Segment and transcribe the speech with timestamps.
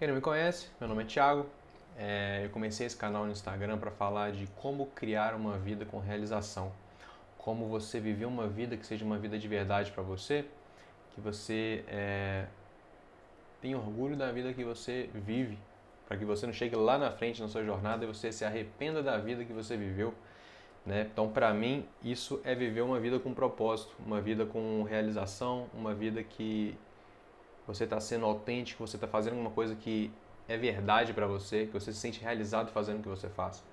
[0.00, 1.44] Quem não me conhece, meu nome é Thiago.
[1.98, 5.98] É, eu comecei esse canal no Instagram para falar de como criar uma vida com
[5.98, 6.72] realização.
[7.36, 10.46] Como você viver uma vida que seja uma vida de verdade para você,
[11.14, 12.46] que você é,
[13.60, 15.58] tenha orgulho da vida que você vive,
[16.08, 19.02] para que você não chegue lá na frente na sua jornada e você se arrependa
[19.02, 20.14] da vida que você viveu.
[20.86, 21.08] Né?
[21.12, 25.94] Então, para mim, isso é viver uma vida com propósito, uma vida com realização, uma
[25.94, 26.74] vida que
[27.74, 30.12] você está sendo autêntico, você está fazendo uma coisa que
[30.48, 33.64] é verdade para você, que você se sente realizado fazendo o que você faz.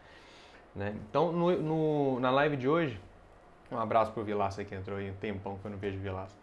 [0.76, 0.96] Né?
[1.10, 3.00] Então, no, no, na live de hoje,
[3.72, 6.36] um abraço pro Vilaça que entrou aí um tempão que eu não vejo Vilaça.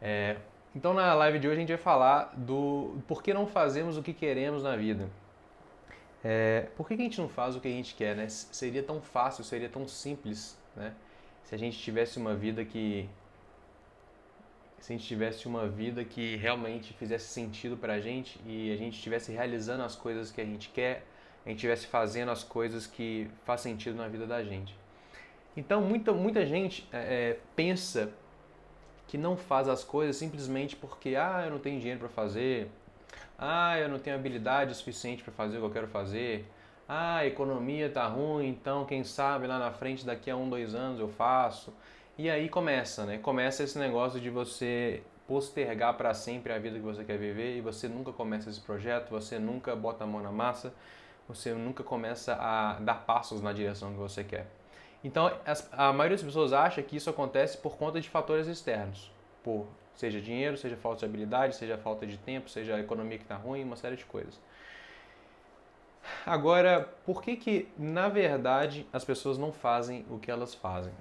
[0.00, 0.36] É,
[0.74, 4.02] então, na live de hoje, a gente vai falar do por que não fazemos o
[4.02, 5.08] que queremos na vida.
[6.24, 8.28] É, por que, que a gente não faz o que a gente quer, né?
[8.28, 10.94] Seria tão fácil, seria tão simples, né?
[11.44, 13.08] Se a gente tivesse uma vida que
[14.82, 18.76] se a gente tivesse uma vida que realmente fizesse sentido para a gente e a
[18.76, 21.04] gente estivesse realizando as coisas que a gente quer,
[21.46, 24.74] a gente estivesse fazendo as coisas que faz sentido na vida da gente.
[25.56, 28.12] Então, muita, muita gente é, é, pensa
[29.06, 32.68] que não faz as coisas simplesmente porque, ah, eu não tenho dinheiro para fazer,
[33.38, 36.44] ah, eu não tenho habilidade suficiente para fazer o que eu quero fazer,
[36.88, 40.74] ah, a economia tá ruim, então quem sabe lá na frente, daqui a um, dois
[40.74, 41.72] anos eu faço.
[42.18, 43.18] E aí começa, né?
[43.18, 47.60] Começa esse negócio de você postergar para sempre a vida que você quer viver e
[47.62, 50.74] você nunca começa esse projeto, você nunca bota a mão na massa,
[51.26, 54.46] você nunca começa a dar passos na direção que você quer.
[55.02, 55.32] Então,
[55.72, 59.10] a maioria das pessoas acha que isso acontece por conta de fatores externos,
[59.42, 63.24] por seja dinheiro, seja falta de habilidade, seja falta de tempo, seja a economia que
[63.24, 64.38] está ruim, uma série de coisas.
[66.26, 70.92] Agora, por que que na verdade as pessoas não fazem o que elas fazem?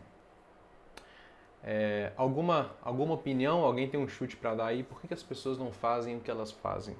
[1.64, 3.64] É, alguma, alguma opinião?
[3.64, 4.84] Alguém tem um chute para dar aí?
[4.84, 6.95] Por que, que as pessoas não fazem o que elas fazem?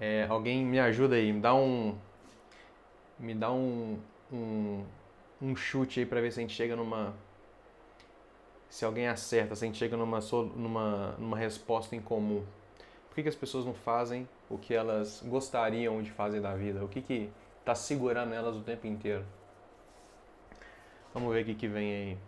[0.00, 1.96] É, alguém me ajuda aí, me dá um,
[3.18, 3.98] me dá um,
[4.32, 4.84] um,
[5.40, 7.14] um chute aí para ver se a gente chega numa,
[8.68, 10.18] se alguém acerta, se a gente chega numa,
[10.56, 12.44] numa, numa resposta em comum.
[13.08, 16.84] Por que, que as pessoas não fazem o que elas gostariam de fazer da vida?
[16.84, 17.30] O que que
[17.60, 19.24] está segurando elas o tempo inteiro?
[21.14, 22.18] Vamos ver o que, que vem aí.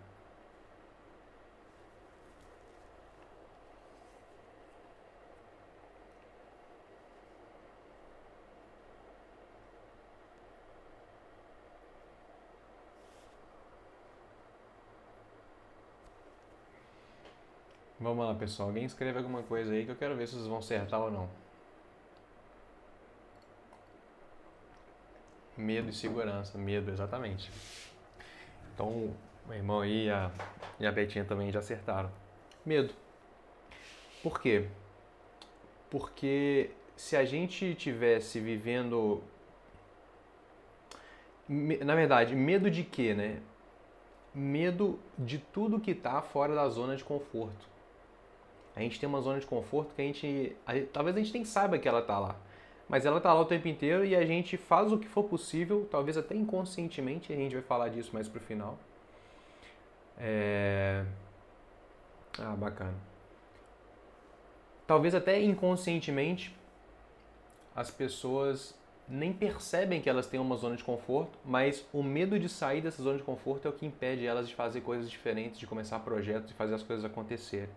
[17.99, 18.69] Vamos lá, pessoal.
[18.69, 21.29] Alguém escreve alguma coisa aí que eu quero ver se vocês vão acertar ou não.
[25.57, 26.59] Medo e segurança.
[26.59, 27.51] Medo, exatamente.
[28.75, 29.15] Então,
[29.47, 30.31] meu irmão aí e a,
[30.79, 32.11] e a Betinha também já acertaram.
[32.67, 32.93] Medo.
[34.23, 34.69] Por quê?
[35.89, 39.23] Porque se a gente tivesse vivendo.
[41.49, 43.41] Na verdade, medo de quê, né?
[44.35, 47.76] Medo de tudo que está fora da zona de conforto.
[48.77, 51.45] A gente tem uma zona de conforto que a gente, a, talvez a gente nem
[51.47, 52.37] saiba que ela está lá,
[52.87, 55.89] mas ela está lá o tempo inteiro e a gente faz o que for possível,
[55.91, 58.79] talvez até inconscientemente, a gente vai falar disso mais pro final.
[60.19, 61.05] É...
[62.39, 62.95] Ah, bacana.
[64.87, 66.55] Talvez até inconscientemente
[67.75, 68.75] as pessoas
[69.09, 73.03] nem percebem que elas têm uma zona de conforto, mas o medo de sair dessa
[73.03, 76.49] zona de conforto é o que impede elas de fazer coisas diferentes, de começar projetos,
[76.49, 77.69] de fazer as coisas acontecerem.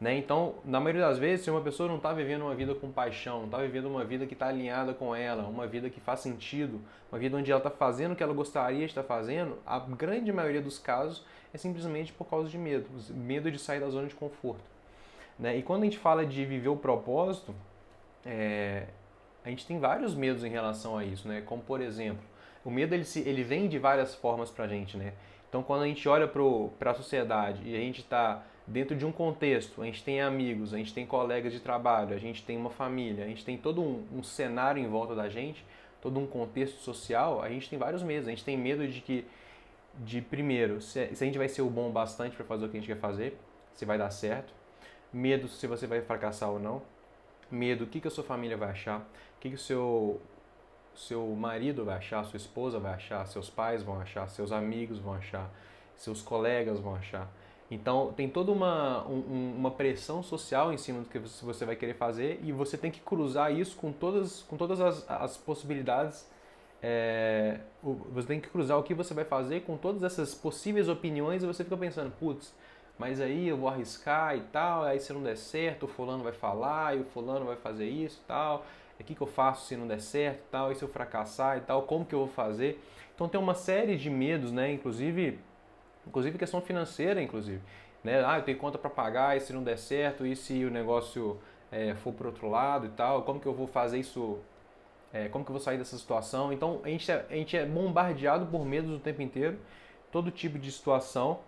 [0.00, 0.16] Né?
[0.16, 3.38] Então, na maioria das vezes, se uma pessoa não está vivendo uma vida com paixão,
[3.38, 6.80] não está vivendo uma vida que está alinhada com ela, uma vida que faz sentido,
[7.10, 10.32] uma vida onde ela está fazendo o que ela gostaria de estar fazendo, a grande
[10.32, 14.14] maioria dos casos é simplesmente por causa de medo, medo de sair da zona de
[14.14, 14.62] conforto.
[15.38, 15.56] Né?
[15.56, 17.54] E quando a gente fala de viver o propósito,
[18.24, 18.86] é,
[19.44, 21.42] a gente tem vários medos em relação a isso, né?
[21.44, 22.22] Como por exemplo,
[22.64, 25.14] o medo ele, se, ele vem de várias formas para a gente, né?
[25.48, 29.12] Então quando a gente olha para a sociedade e a gente está dentro de um
[29.12, 32.70] contexto, a gente tem amigos, a gente tem colegas de trabalho, a gente tem uma
[32.70, 35.64] família, a gente tem todo um, um cenário em volta da gente,
[36.00, 38.28] todo um contexto social, a gente tem vários medos.
[38.28, 39.24] A gente tem medo de que,
[39.94, 42.76] de primeiro, se, se a gente vai ser o bom bastante para fazer o que
[42.76, 43.38] a gente quer fazer,
[43.74, 44.52] se vai dar certo.
[45.12, 46.82] Medo se você vai fracassar ou não.
[47.50, 50.20] Medo, o que, que a sua família vai achar, o que, que o seu,
[50.94, 55.14] seu marido vai achar, sua esposa vai achar, seus pais vão achar, seus amigos vão
[55.14, 55.50] achar,
[55.96, 57.26] seus colegas vão achar.
[57.70, 61.94] Então tem toda uma, um, uma pressão social em cima do que você vai querer
[61.94, 66.26] fazer e você tem que cruzar isso com todas, com todas as, as possibilidades.
[66.80, 71.42] É, você tem que cruzar o que você vai fazer com todas essas possíveis opiniões
[71.42, 72.54] e você fica pensando, putz,
[72.98, 76.32] mas aí eu vou arriscar e tal, aí se não der certo, o fulano vai
[76.32, 78.64] falar, e o fulano vai fazer isso e tal,
[78.98, 81.58] o que, que eu faço se não der certo e tal, e se eu fracassar
[81.58, 82.80] e tal, como que eu vou fazer?
[83.14, 84.72] Então tem uma série de medos, né?
[84.72, 85.38] Inclusive,
[86.06, 87.60] inclusive questão financeira, inclusive.
[88.02, 88.24] Né?
[88.24, 91.38] Ah, eu tenho conta para pagar, e se não der certo, e se o negócio
[91.70, 94.38] é, for para outro lado e tal, como que eu vou fazer isso
[95.12, 96.52] é, como que eu vou sair dessa situação?
[96.52, 99.58] Então a gente, é, a gente é bombardeado por medos o tempo inteiro,
[100.12, 101.40] todo tipo de situação,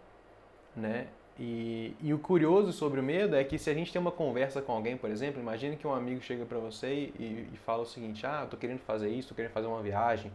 [0.75, 1.09] né?
[1.39, 4.61] E, e, o curioso sobre o medo é que se a gente tem uma conversa
[4.61, 7.87] com alguém, por exemplo, imagine que um amigo chega para você e, e, fala o
[7.87, 10.31] seguinte: Ah, tô querendo fazer isso, tô querendo fazer uma viagem,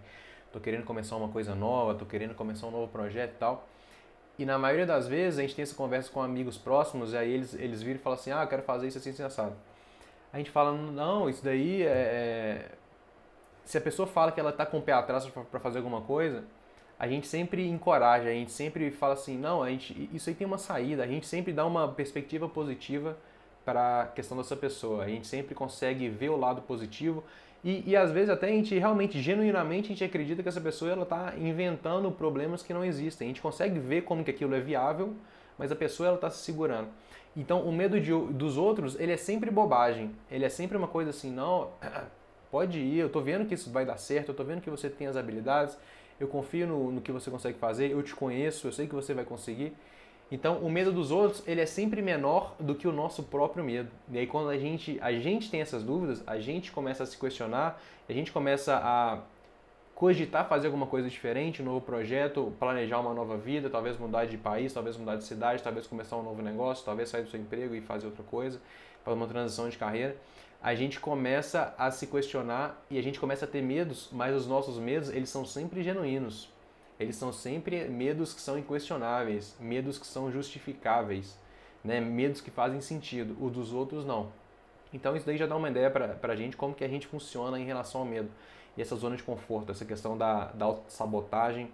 [0.52, 3.68] tô querendo começar uma coisa nova, tô querendo começar um novo projeto e tal.
[4.38, 7.32] E na maioria das vezes a gente tem essa conversa com amigos próximos e aí
[7.32, 9.56] eles, eles viram e falam assim: Ah, eu quero fazer isso assim, assim, assado.
[10.34, 12.72] A gente fala: Não, isso daí é, é
[13.66, 16.44] se a pessoa fala que ela está com o pé atrás para fazer alguma coisa,
[16.98, 20.48] a gente sempre encoraja, a gente sempre fala assim, não, a gente, isso aí tem
[20.48, 23.18] uma saída, a gente sempre dá uma perspectiva positiva
[23.66, 27.24] para a questão dessa pessoa, a gente sempre consegue ver o lado positivo
[27.66, 30.92] e, e às vezes até a gente realmente, genuinamente, a gente acredita que essa pessoa
[30.92, 34.60] ela está inventando problemas que não existem, a gente consegue ver como que aquilo é
[34.60, 35.16] viável,
[35.58, 36.90] mas a pessoa ela está se segurando.
[37.36, 41.10] Então o medo de, dos outros, ele é sempre bobagem, ele é sempre uma coisa
[41.10, 41.72] assim, não
[42.52, 44.88] pode ir, eu estou vendo que isso vai dar certo, eu estou vendo que você
[44.88, 45.76] tem as habilidades,
[46.20, 49.12] eu confio no, no que você consegue fazer, eu te conheço, eu sei que você
[49.12, 49.74] vai conseguir.
[50.32, 53.90] Então, o medo dos outros, ele é sempre menor do que o nosso próprio medo.
[54.12, 57.18] E aí, quando a gente, a gente tem essas dúvidas, a gente começa a se
[57.18, 59.20] questionar, a gente começa a
[59.94, 64.38] cogitar fazer alguma coisa diferente, um novo projeto, planejar uma nova vida, talvez mudar de
[64.38, 67.76] país, talvez mudar de cidade, talvez começar um novo negócio, talvez sair do seu emprego
[67.76, 68.60] e fazer outra coisa,
[69.04, 70.18] fazer uma transição de carreira
[70.66, 74.48] a gente começa a se questionar e a gente começa a ter medos, mas os
[74.48, 76.50] nossos medos, eles são sempre genuínos.
[77.00, 81.38] Eles são sempre medos que são inquestionáveis, medos que são justificáveis,
[81.84, 82.00] né?
[82.00, 83.36] medos que fazem sentido.
[83.44, 84.32] O dos outros não.
[84.94, 87.60] Então isso daí já dá uma ideia para a gente como que a gente funciona
[87.60, 88.30] em relação ao medo.
[88.78, 91.70] E essa zona de conforto, essa questão da, da sabotagem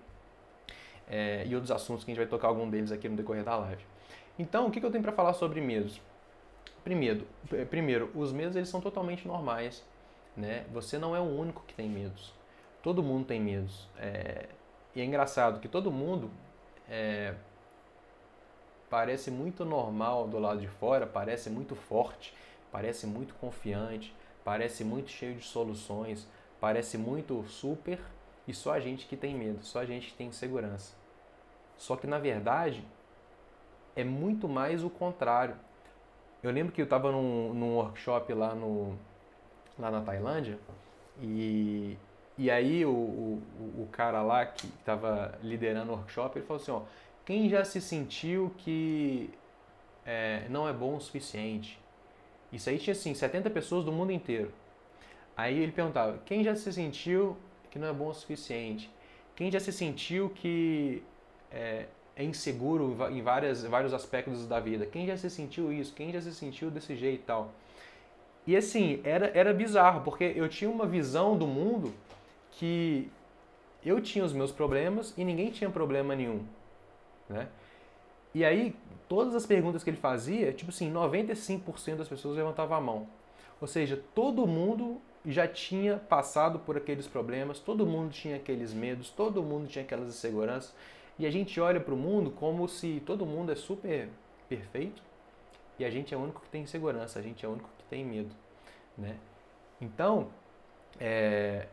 [1.07, 3.55] é, e outros assuntos que a gente vai tocar algum deles aqui no decorrer da
[3.57, 3.83] live.
[4.39, 6.01] Então, o que, que eu tenho para falar sobre medos?
[6.83, 7.27] Primeiro,
[7.69, 9.83] primeiro, os medos eles são totalmente normais,
[10.35, 10.65] né?
[10.73, 12.33] Você não é o único que tem medos.
[12.81, 13.87] Todo mundo tem medos.
[13.97, 14.47] É...
[14.95, 16.29] E é engraçado que todo mundo
[16.89, 17.33] é...
[18.89, 22.33] parece muito normal do lado de fora, parece muito forte,
[22.71, 26.27] parece muito confiante, parece muito cheio de soluções,
[26.59, 27.99] parece muito super
[28.47, 30.93] e só a gente que tem medo, só a gente que tem insegurança.
[31.77, 32.85] Só que na verdade
[33.95, 35.55] é muito mais o contrário
[36.43, 38.97] eu lembro que eu estava num, num workshop lá, no,
[39.77, 40.57] lá na Tailândia
[41.21, 41.95] e,
[42.41, 43.43] e aí o, o,
[43.83, 46.81] o cara lá que estava liderando o workshop, ele falou assim, ó,
[47.23, 49.29] quem já se sentiu que
[50.03, 51.79] é, não é bom o suficiente?
[52.51, 54.51] Isso aí tinha assim, 70 pessoas do mundo inteiro.
[55.37, 57.37] Aí ele perguntava, quem já se sentiu
[57.69, 58.89] que não é bom o suficiente?
[59.35, 61.03] Quem já se sentiu que
[61.51, 61.85] é,
[62.15, 64.87] é inseguro em várias, vários aspectos da vida.
[64.87, 65.93] Quem já se sentiu isso?
[65.93, 67.51] Quem já se sentiu desse jeito e tal?
[68.47, 71.93] E assim, era, era bizarro, porque eu tinha uma visão do mundo
[72.51, 73.09] que
[73.83, 76.45] eu tinha os meus problemas e ninguém tinha problema nenhum,
[77.29, 77.47] né?
[78.33, 78.75] E aí,
[79.09, 83.07] todas as perguntas que ele fazia, tipo assim, 95% das pessoas levantavam a mão.
[83.59, 89.09] Ou seja, todo mundo já tinha passado por aqueles problemas, todo mundo tinha aqueles medos,
[89.09, 90.73] todo mundo tinha aquelas inseguranças.
[91.19, 94.09] E a gente olha para o mundo como se todo mundo é super
[94.47, 95.01] perfeito
[95.77, 97.83] e a gente é o único que tem insegurança, a gente é o único que
[97.85, 98.33] tem medo,
[98.97, 99.17] né?
[99.79, 100.29] Então,
[100.99, 101.67] é,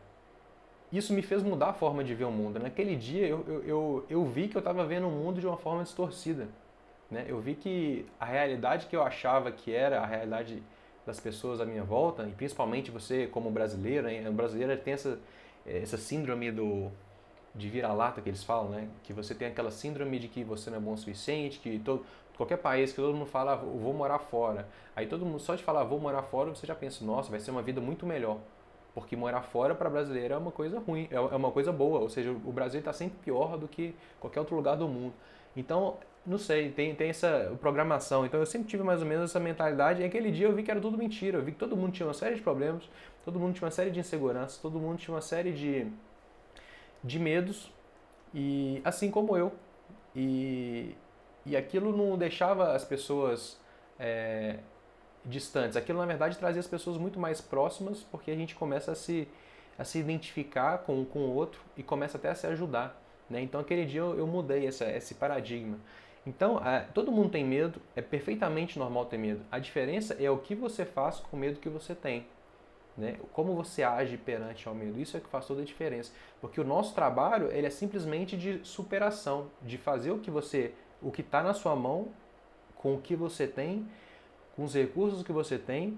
[0.97, 2.59] isso me fez mudar a forma de ver o mundo.
[2.59, 5.57] Naquele dia eu, eu, eu, eu vi que eu estava vendo o mundo de uma
[5.57, 6.47] forma distorcida.
[7.09, 7.25] Né?
[7.27, 10.61] Eu vi que a realidade que eu achava que era a realidade
[11.05, 14.31] das pessoas à minha volta, e principalmente você como brasileiro, hein?
[14.31, 15.17] brasileiro tem essa,
[15.65, 16.91] essa síndrome do
[17.55, 18.87] de vira-lata que eles falam, né?
[19.03, 22.05] Que você tem aquela síndrome de que você não é bom o suficiente, que todo,
[22.37, 24.67] qualquer país que todo mundo fala, ah, vou morar fora.
[24.95, 27.51] Aí todo mundo, só de falar, vou morar fora, você já pensa, nossa, vai ser
[27.51, 28.37] uma vida muito melhor.
[28.93, 31.99] Porque morar fora para brasileiro é uma coisa ruim, é, é uma coisa boa.
[31.99, 35.13] Ou seja, o Brasil está sempre pior do que qualquer outro lugar do mundo.
[35.55, 38.25] Então, não sei, tem, tem essa programação.
[38.25, 40.01] Então eu sempre tive mais ou menos essa mentalidade.
[40.01, 41.37] E aquele dia eu vi que era tudo mentira.
[41.37, 42.89] Eu vi que todo mundo tinha uma série de problemas,
[43.23, 45.87] todo mundo tinha uma série de inseguranças, todo mundo tinha uma série de
[47.03, 47.71] de medos
[48.33, 49.53] e assim como eu
[50.15, 50.95] e,
[51.45, 53.59] e aquilo não deixava as pessoas
[53.97, 54.59] é,
[55.25, 58.95] distantes aquilo na verdade trazia as pessoas muito mais próximas porque a gente começa a
[58.95, 59.27] se
[59.77, 63.61] a se identificar com com o outro e começa até a se ajudar né então
[63.61, 65.77] aquele dia eu, eu mudei essa, esse paradigma
[66.25, 66.61] Então,
[66.93, 69.41] todo mundo tem medo, é perfeitamente normal ter medo.
[69.51, 72.25] A diferença é o que você faz com o medo que você tem.
[72.97, 73.17] Né?
[73.31, 74.99] Como você age perante ao medo.
[74.99, 76.11] Isso é que faz toda a diferença.
[76.41, 81.09] Porque o nosso trabalho ele é simplesmente de superação, de fazer o que você, o
[81.09, 82.09] que está na sua mão,
[82.75, 83.87] com o que você tem,
[84.59, 85.97] com os recursos que você tem,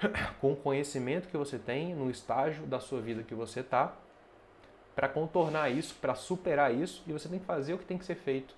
[0.40, 3.92] com o conhecimento que você tem, no estágio da sua vida que você está,
[4.94, 8.04] para contornar isso, para superar isso, e você tem que fazer o que tem que
[8.04, 8.54] ser feito.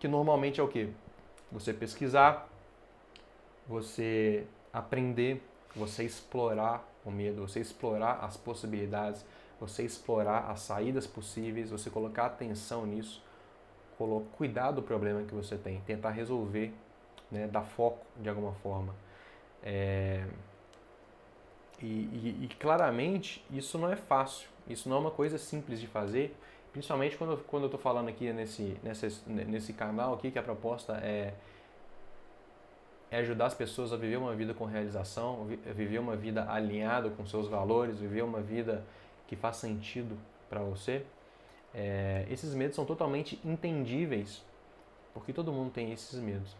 [0.00, 0.88] Que normalmente é o quê?
[1.52, 2.48] Você pesquisar,
[3.68, 5.40] você aprender,
[5.76, 9.24] você explorar o medo, você explorar as possibilidades,
[9.60, 13.22] você explorar as saídas possíveis, você colocar atenção nisso,
[14.36, 16.74] cuidar do problema que você tem, tentar resolver,
[17.30, 18.94] né, dar foco de alguma forma.
[19.62, 20.24] É...
[21.80, 25.86] E, e, e, claramente isso não é fácil, isso não é uma coisa simples de
[25.86, 26.36] fazer,
[26.72, 30.94] principalmente quando, quando eu estou falando aqui nesse, nesse, nesse canal aqui que a proposta
[30.94, 31.34] é
[33.10, 37.24] é ajudar as pessoas a viver uma vida com realização, viver uma vida alinhada com
[37.26, 38.84] seus valores, viver uma vida
[39.26, 40.16] que faz sentido
[40.48, 41.04] para você.
[41.74, 44.44] É, esses medos são totalmente entendíveis,
[45.14, 46.54] porque todo mundo tem esses medos.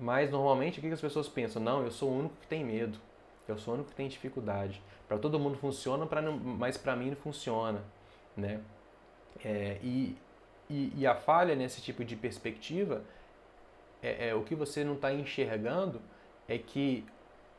[0.00, 1.60] Mas normalmente o que as pessoas pensam?
[1.60, 2.98] Não, eu sou o único que tem medo,
[3.48, 4.80] eu sou o único que tem dificuldade.
[5.08, 7.82] Para todo mundo funciona, pra não, mas para mim não funciona,
[8.36, 8.60] né?
[9.44, 10.16] É, e,
[10.70, 13.02] e, e a falha nesse tipo de perspectiva
[14.02, 16.00] é, é, o que você não está enxergando
[16.48, 17.04] é que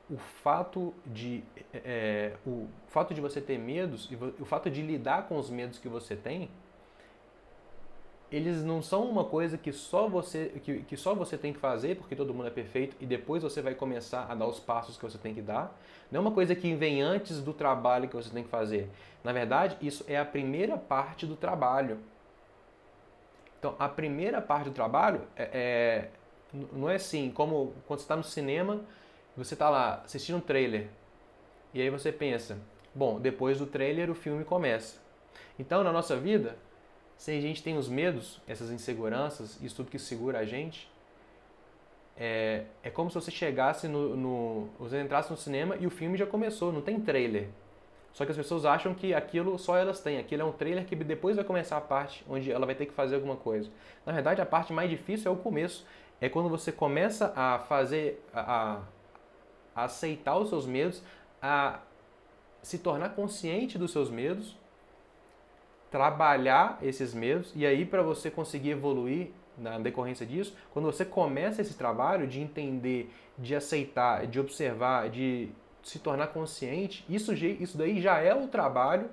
[0.10, 1.44] o fato de
[1.74, 5.78] é, o fato de você ter medos e o fato de lidar com os medos
[5.78, 6.50] que você tem
[8.32, 11.96] eles não são uma coisa que só você que, que só você tem que fazer
[11.96, 15.04] porque todo mundo é perfeito e depois você vai começar a dar os passos que
[15.04, 15.76] você tem que dar
[16.12, 18.90] não é uma coisa que vem antes do trabalho que você tem que fazer
[19.24, 21.98] na verdade isso é a primeira parte do trabalho
[23.58, 26.10] então a primeira parte do trabalho é, é
[26.54, 28.82] não é assim, como quando você está no cinema,
[29.36, 30.88] você está lá assistindo um trailer.
[31.74, 32.58] E aí você pensa,
[32.94, 35.00] bom, depois do trailer o filme começa.
[35.58, 36.58] Então na nossa vida,
[37.20, 40.90] se a gente tem os medos, essas inseguranças, isso tudo que segura a gente,
[42.16, 44.70] é, é como se você chegasse no, no.
[44.80, 47.50] Você entrasse no cinema e o filme já começou, não tem trailer.
[48.14, 50.18] Só que as pessoas acham que aquilo só elas têm.
[50.18, 52.94] Aquilo é um trailer que depois vai começar a parte onde ela vai ter que
[52.94, 53.70] fazer alguma coisa.
[54.06, 55.86] Na verdade, a parte mais difícil é o começo
[56.22, 58.82] é quando você começa a fazer, a,
[59.76, 61.04] a aceitar os seus medos,
[61.42, 61.82] a
[62.62, 64.58] se tornar consciente dos seus medos,
[65.92, 71.62] trabalhar esses medos e aí para você conseguir evoluir na decorrência disso, quando você começa
[71.62, 75.50] esse trabalho de entender, de aceitar, de observar, de
[75.84, 79.10] se tornar consciente, isso, isso daí já é o trabalho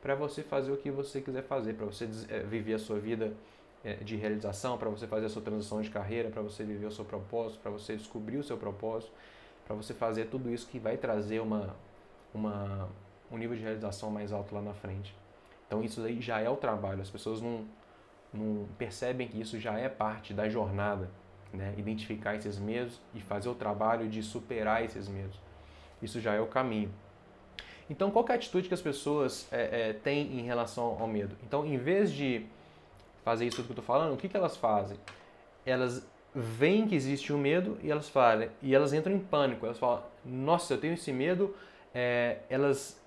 [0.00, 3.34] para você fazer o que você quiser fazer, para você eh, viver a sua vida
[3.84, 6.92] é, de realização, para você fazer a sua transição de carreira, para você viver o
[6.92, 9.12] seu propósito, para você descobrir o seu propósito,
[9.66, 11.76] para você fazer tudo isso que vai trazer uma,
[12.34, 12.88] uma,
[13.30, 15.14] um nível de realização mais alto lá na frente.
[15.70, 17.64] Então isso aí já é o trabalho, as pessoas não,
[18.34, 21.08] não percebem que isso já é parte da jornada,
[21.52, 21.72] né?
[21.78, 25.38] identificar esses medos e fazer o trabalho de superar esses medos.
[26.02, 26.92] Isso já é o caminho.
[27.88, 31.36] Então, qual é a atitude que as pessoas é, é, têm em relação ao medo?
[31.46, 32.46] Então, em vez de
[33.24, 34.98] fazer isso que eu estou falando, o que, que elas fazem?
[35.64, 39.66] Elas veem que existe um medo e elas falam, e elas entram em pânico.
[39.66, 41.54] Elas falam, nossa, eu tenho esse medo.
[41.94, 42.99] É, elas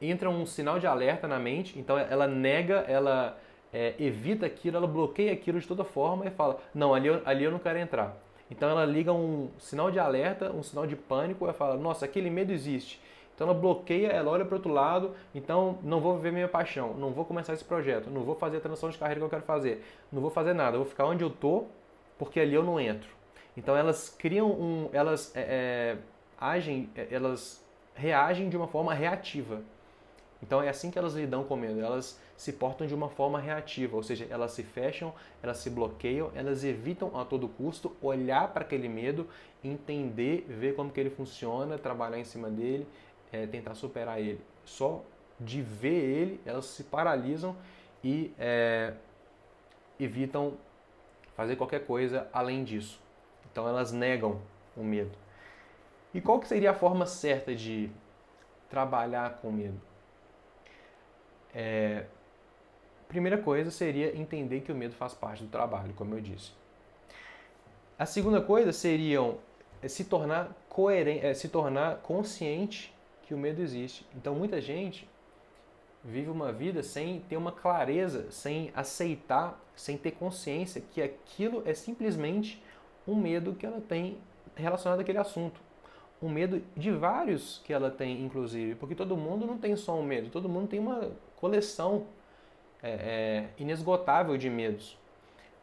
[0.00, 3.38] entram um sinal de alerta na mente, então ela nega, ela
[3.72, 7.44] é, evita aquilo, ela bloqueia aquilo de toda forma e fala, não, ali eu, ali
[7.44, 8.16] eu não quero entrar.
[8.50, 12.30] Então ela liga um sinal de alerta, um sinal de pânico e fala, nossa, aquele
[12.30, 13.00] medo existe.
[13.34, 17.10] Então ela bloqueia, ela olha para outro lado, então não vou viver minha paixão, não
[17.10, 19.84] vou começar esse projeto, não vou fazer a transição de carreira que eu quero fazer,
[20.12, 21.64] não vou fazer nada, vou ficar onde eu tô,
[22.16, 23.08] porque ali eu não entro.
[23.56, 25.96] Então elas criam um, elas é, é,
[26.40, 29.62] agem, é, elas reagem de uma forma reativa.
[30.44, 33.96] Então é assim que elas lidam com medo, elas se portam de uma forma reativa,
[33.96, 38.62] ou seja, elas se fecham, elas se bloqueiam, elas evitam a todo custo olhar para
[38.62, 39.26] aquele medo,
[39.62, 42.86] entender, ver como que ele funciona, trabalhar em cima dele
[43.34, 44.40] é, tentar superar ele.
[44.64, 45.02] Só
[45.40, 47.56] de ver ele, elas se paralisam
[48.02, 48.92] e é,
[49.98, 50.58] evitam
[51.34, 53.00] fazer qualquer coisa além disso.
[53.50, 54.40] Então elas negam
[54.76, 55.16] o medo.
[56.12, 57.90] E qual que seria a forma certa de
[58.70, 59.80] trabalhar com medo?
[61.54, 62.04] É,
[63.08, 66.50] primeira coisa seria entender que o medo faz parte do trabalho, como eu disse.
[67.96, 69.20] A segunda coisa seria
[69.80, 72.92] é, se tornar coerente, é, se tornar consciente
[73.22, 74.04] que o medo existe.
[74.16, 75.08] Então muita gente
[76.02, 81.72] vive uma vida sem ter uma clareza, sem aceitar, sem ter consciência que aquilo é
[81.72, 82.62] simplesmente
[83.06, 84.18] um medo que ela tem
[84.54, 85.60] relacionado àquele assunto.
[86.20, 90.02] Um medo de vários que ela tem, inclusive, porque todo mundo não tem só um
[90.02, 91.10] medo, todo mundo tem uma
[91.44, 92.06] coleção
[92.82, 94.96] é, é, inesgotável de medos.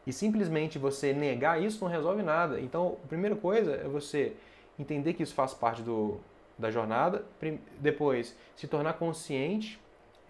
[0.06, 2.62] E simplesmente você negar isso não resolve nada.
[2.62, 4.34] Então, a primeira coisa é você
[4.78, 6.20] entender que isso faz parte do,
[6.56, 7.26] da jornada,
[7.80, 9.80] depois se tornar consciente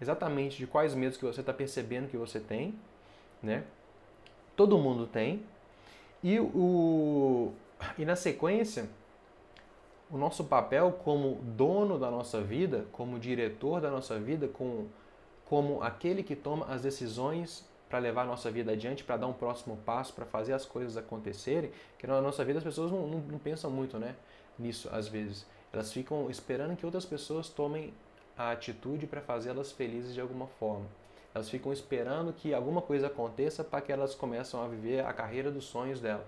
[0.00, 2.74] exatamente de quais medos que você está percebendo que você tem,
[3.42, 3.62] né?
[4.56, 5.42] Todo mundo tem.
[6.24, 7.52] E, o,
[7.98, 8.88] e na sequência,
[10.10, 14.86] o nosso papel como dono da nossa vida, como diretor da nossa vida, com,
[15.48, 19.32] como aquele que toma as decisões para levar a nossa vida adiante, para dar um
[19.34, 23.18] próximo passo, para fazer as coisas acontecerem, que na nossa vida as pessoas não, não,
[23.18, 24.14] não pensam muito né,
[24.58, 25.46] nisso às vezes.
[25.72, 27.92] Elas ficam esperando que outras pessoas tomem
[28.36, 30.86] a atitude para fazê-las felizes de alguma forma.
[31.34, 35.50] Elas ficam esperando que alguma coisa aconteça para que elas começem a viver a carreira
[35.50, 36.24] dos sonhos dela.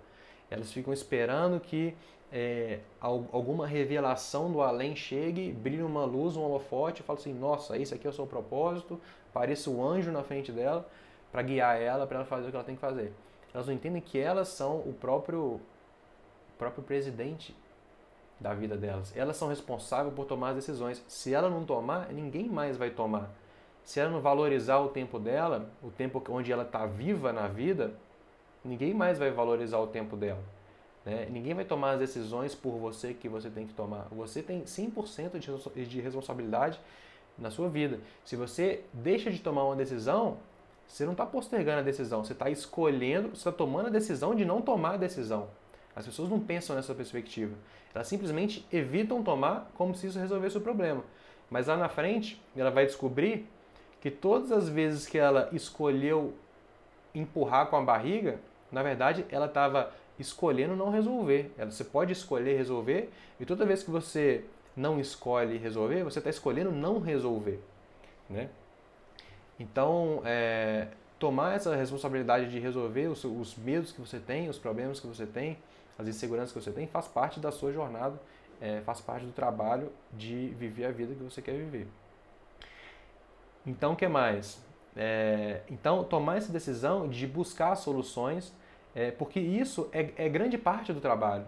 [0.54, 1.96] Elas ficam esperando que
[2.32, 7.76] é, alguma revelação do além chegue, brilhe uma luz, um holofote, e fale assim: Nossa,
[7.76, 9.00] isso aqui é o seu propósito.
[9.32, 10.88] Pareça um anjo na frente dela
[11.32, 13.12] para guiar ela, para ela fazer o que ela tem que fazer.
[13.52, 15.60] Elas não entendem que elas são o próprio, o
[16.56, 17.54] próprio presidente
[18.38, 19.12] da vida delas.
[19.16, 21.04] Elas são responsáveis por tomar as decisões.
[21.08, 23.30] Se ela não tomar, ninguém mais vai tomar.
[23.84, 27.94] Se ela não valorizar o tempo dela, o tempo onde ela está viva na vida,
[28.64, 30.42] ninguém mais vai valorizar o tempo dela.
[31.04, 31.26] Né?
[31.30, 34.06] Ninguém vai tomar as decisões por você que você tem que tomar.
[34.12, 36.80] Você tem 100% de responsabilidade
[37.38, 37.98] na sua vida.
[38.24, 40.38] Se você deixa de tomar uma decisão,
[40.86, 44.44] você não está postergando a decisão, você está escolhendo, você está tomando a decisão de
[44.44, 45.48] não tomar a decisão.
[45.94, 47.54] As pessoas não pensam nessa perspectiva.
[47.94, 51.04] Elas simplesmente evitam tomar como se isso resolvesse o problema.
[51.50, 53.46] Mas lá na frente, ela vai descobrir
[54.00, 56.34] que todas as vezes que ela escolheu
[57.14, 58.40] empurrar com a barriga,
[58.74, 61.52] na verdade ela estava escolhendo não resolver.
[61.58, 64.44] Você pode escolher resolver e toda vez que você
[64.76, 67.60] não escolhe resolver, você está escolhendo não resolver.
[68.28, 68.48] Né?
[69.58, 74.98] Então, é, tomar essa responsabilidade de resolver os, os medos que você tem, os problemas
[74.98, 75.56] que você tem,
[75.98, 78.20] as inseguranças que você tem, faz parte da sua jornada,
[78.60, 81.86] é, faz parte do trabalho de viver a vida que você quer viver.
[83.64, 84.60] Então, o que mais?
[84.96, 88.52] É, então, tomar essa decisão de buscar soluções,
[88.94, 91.44] é, porque isso é, é, grande parte do trabalho.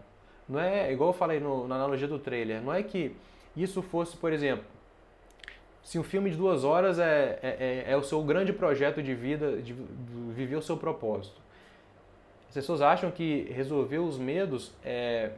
[0.48, 3.14] Não é, igual eu falei no, na analogia do trailer, não é que
[3.56, 4.64] isso fosse, por exemplo,
[5.82, 9.14] se um filme de duas horas é, é, é, é o seu grande projeto de
[9.14, 9.72] vida, de
[10.34, 11.40] viver o seu propósito.
[12.48, 15.30] As pessoas acham que resolver os medos é,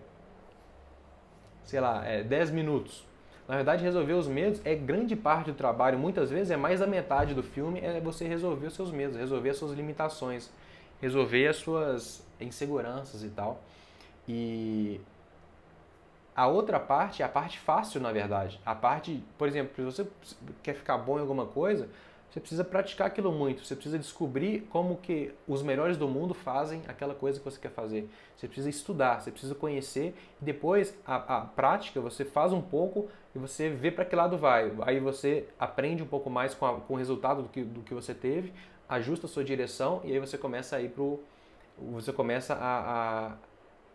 [1.69, 3.05] sei lá, é 10 minutos.
[3.47, 5.99] Na verdade, resolver os medos é grande parte do trabalho.
[5.99, 9.51] Muitas vezes é mais da metade do filme é você resolver os seus medos, resolver
[9.51, 10.51] as suas limitações,
[11.01, 13.61] resolver as suas inseguranças e tal.
[14.27, 15.01] E
[16.35, 18.61] a outra parte é a parte fácil, na verdade.
[18.65, 20.09] A parte, por exemplo, se você
[20.63, 21.89] quer ficar bom em alguma coisa,
[22.31, 23.65] você precisa praticar aquilo muito.
[23.65, 27.71] Você precisa descobrir como que os melhores do mundo fazem aquela coisa que você quer
[27.71, 28.09] fazer.
[28.37, 30.15] Você precisa estudar, você precisa conhecer.
[30.41, 34.37] E depois, a, a prática, você faz um pouco e você vê para que lado
[34.37, 34.71] vai.
[34.83, 37.95] Aí você aprende um pouco mais com, a, com o resultado do que, do que
[37.95, 38.53] você teve,
[38.89, 41.21] ajusta a sua direção e aí você começa a ir pro...
[41.93, 43.37] Você começa a, a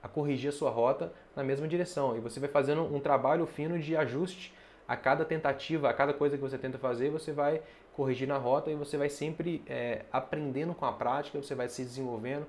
[0.03, 2.17] a corrigir a sua rota na mesma direção.
[2.17, 4.53] E você vai fazendo um trabalho fino de ajuste
[4.85, 7.61] a cada tentativa, a cada coisa que você tenta fazer, você vai
[7.93, 11.83] corrigir na rota e você vai sempre é, aprendendo com a prática, você vai se
[11.83, 12.45] desenvolvendo,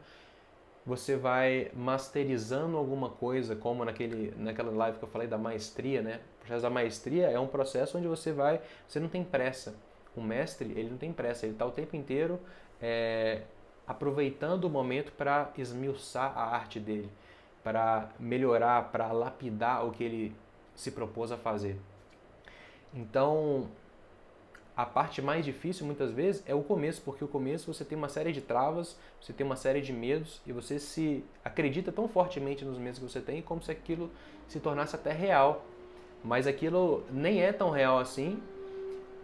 [0.85, 6.21] você vai masterizando alguma coisa, como naquele, naquela live que eu falei da maestria, né?
[6.37, 9.77] O processo da maestria é um processo onde você vai, você não tem pressa.
[10.17, 12.41] O mestre, ele não tem pressa, ele está o tempo inteiro
[12.81, 13.43] é,
[13.87, 17.11] aproveitando o momento para esmiuçar a arte dele
[17.65, 20.37] para melhorar, para lapidar o que ele
[20.75, 21.81] se propôs a fazer.
[22.93, 23.69] Então,
[24.77, 28.11] a parte mais difícil muitas vezes é o começo, porque o começo você tem uma
[28.11, 32.65] série de travas, você tem uma série de medos e você se acredita tão fortemente
[32.65, 34.11] nos medos que você tem como se aquilo
[34.47, 35.65] se tornasse até real.
[36.23, 38.43] Mas aquilo nem é tão real assim.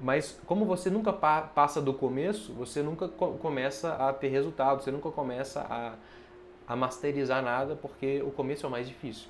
[0.01, 4.83] Mas como você nunca pa passa do começo, você nunca co começa a ter resultado,
[4.83, 5.95] você nunca começa a
[6.71, 9.27] a masterizar nada, porque o começo é o mais difícil.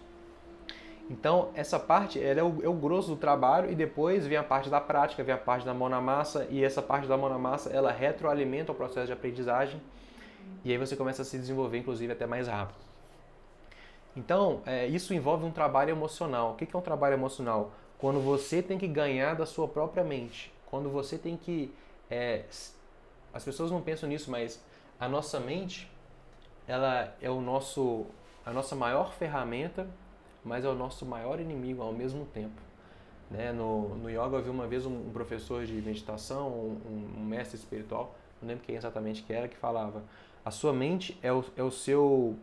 [1.08, 4.68] Então, essa parte é, o, é o grosso do trabalho e depois vem a parte
[4.68, 7.38] da prática, vem a parte da mão na massa e essa parte da mão na
[7.38, 9.80] massa ela retroalimenta o processo de aprendizagem
[10.62, 12.78] e aí você começa a se desenvolver, inclusive, até mais rápido.
[14.14, 16.50] Então, é, isso envolve um trabalho emocional.
[16.52, 17.72] O que é um trabalho emocional?
[17.96, 21.72] Quando você tem que ganhar da sua própria mente, quando você tem que
[22.10, 22.44] é,
[23.32, 24.62] as pessoas não pensam nisso, mas
[24.98, 25.90] a nossa mente,
[26.66, 28.06] ela é o nosso,
[28.44, 29.88] a nossa maior ferramenta,
[30.44, 32.60] mas é o nosso maior inimigo ao mesmo tempo.
[33.30, 33.52] Né?
[33.52, 38.14] No, no yoga eu vi uma vez um, professor de meditação, um, um, mestre espiritual,
[38.42, 40.02] não lembro quem exatamente que era, que falava:
[40.44, 42.36] a sua mente é o, é o seu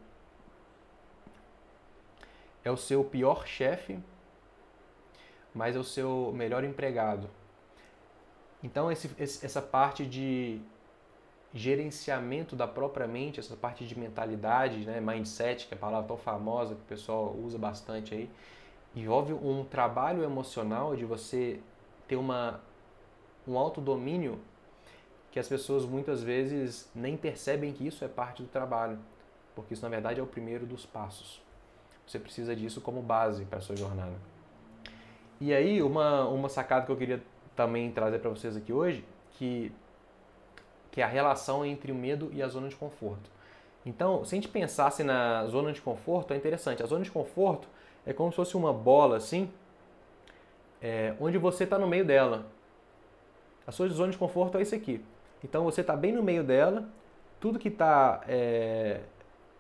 [2.64, 4.00] é o seu pior chefe,
[5.54, 7.30] mas é o seu melhor empregado.
[8.64, 10.60] Então esse, essa parte de
[11.54, 16.18] gerenciamento da própria mente, essa parte de mentalidade, né, mindset, que é a palavra tão
[16.18, 18.30] famosa que o pessoal usa bastante aí,
[18.96, 21.60] envolve um trabalho emocional de você
[22.08, 22.60] ter uma,
[23.48, 24.40] um autodomínio
[25.32, 28.98] que as pessoas muitas vezes nem percebem que isso é parte do trabalho,
[29.56, 31.42] porque isso na verdade é o primeiro dos passos.
[32.08, 34.16] Você precisa disso como base para a sua jornada.
[35.40, 37.22] E aí, uma, uma sacada que eu queria
[37.58, 39.72] também trazer para vocês aqui hoje, que,
[40.92, 43.30] que é a relação entre o medo e a zona de conforto.
[43.86, 46.84] Então, se a gente pensasse na zona de conforto, é interessante.
[46.84, 47.68] A zona de conforto
[48.06, 49.50] é como se fosse uma bola assim,
[50.82, 52.46] é, onde você está no meio dela.
[53.66, 55.04] A sua zona de conforto é isso aqui.
[55.44, 56.88] Então você está bem no meio dela,
[57.40, 59.02] tudo que está é,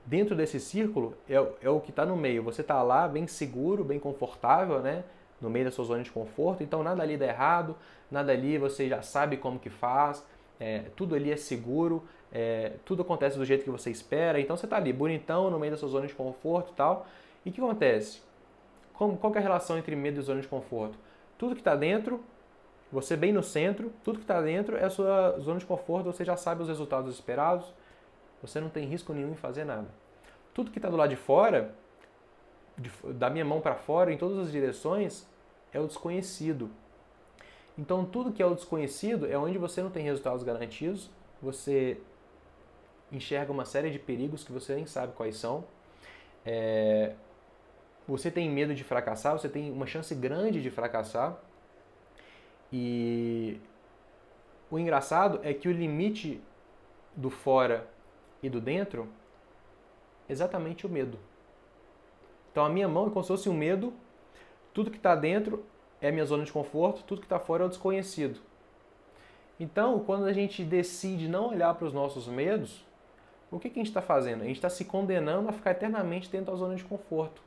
[0.06, 2.44] dentro desse círculo é, é o que está no meio.
[2.44, 5.04] Você está lá bem seguro, bem confortável, né?
[5.40, 6.64] No meio da sua zona de conforto.
[6.64, 7.76] Então nada ali dá errado,
[8.10, 10.26] nada ali você já sabe como que faz,
[10.60, 14.40] é, tudo ali é seguro, é, tudo acontece do jeito que você espera.
[14.40, 17.08] Então você está ali bonitão no meio da sua zona de conforto e tal.
[17.46, 18.22] E o que acontece?
[18.94, 20.98] Como, qual é a relação entre medo e zona de conforto?
[21.38, 22.24] Tudo que está dentro,
[22.92, 26.26] você bem no centro, tudo que está dentro é a sua zona de conforto, você
[26.26, 27.72] já sabe os resultados esperados,
[28.42, 29.88] você não tem risco nenhum em fazer nada.
[30.54, 31.76] Tudo que está do lado de fora,
[32.78, 35.28] de, da minha mão para fora, em todas as direções,
[35.74, 36.70] é o desconhecido.
[37.78, 41.10] Então, tudo que é o desconhecido é onde você não tem resultados garantidos,
[41.42, 42.00] você
[43.12, 45.64] enxerga uma série de perigos que você nem sabe quais são.
[46.46, 47.14] É,
[48.08, 51.38] você tem medo de fracassar, você tem uma chance grande de fracassar.
[52.72, 53.60] E
[54.70, 56.42] o engraçado é que o limite
[57.16, 57.88] do fora
[58.42, 59.08] e do dentro
[60.28, 61.18] é exatamente o medo.
[62.58, 63.94] Então a minha mão é como se fosse um medo,
[64.74, 65.64] tudo que está dentro
[66.02, 68.40] é minha zona de conforto, tudo que está fora é o desconhecido.
[69.60, 72.84] Então, quando a gente decide não olhar para os nossos medos,
[73.52, 74.42] o que, que a gente está fazendo?
[74.42, 77.44] A gente está se condenando a ficar eternamente dentro da zona de conforto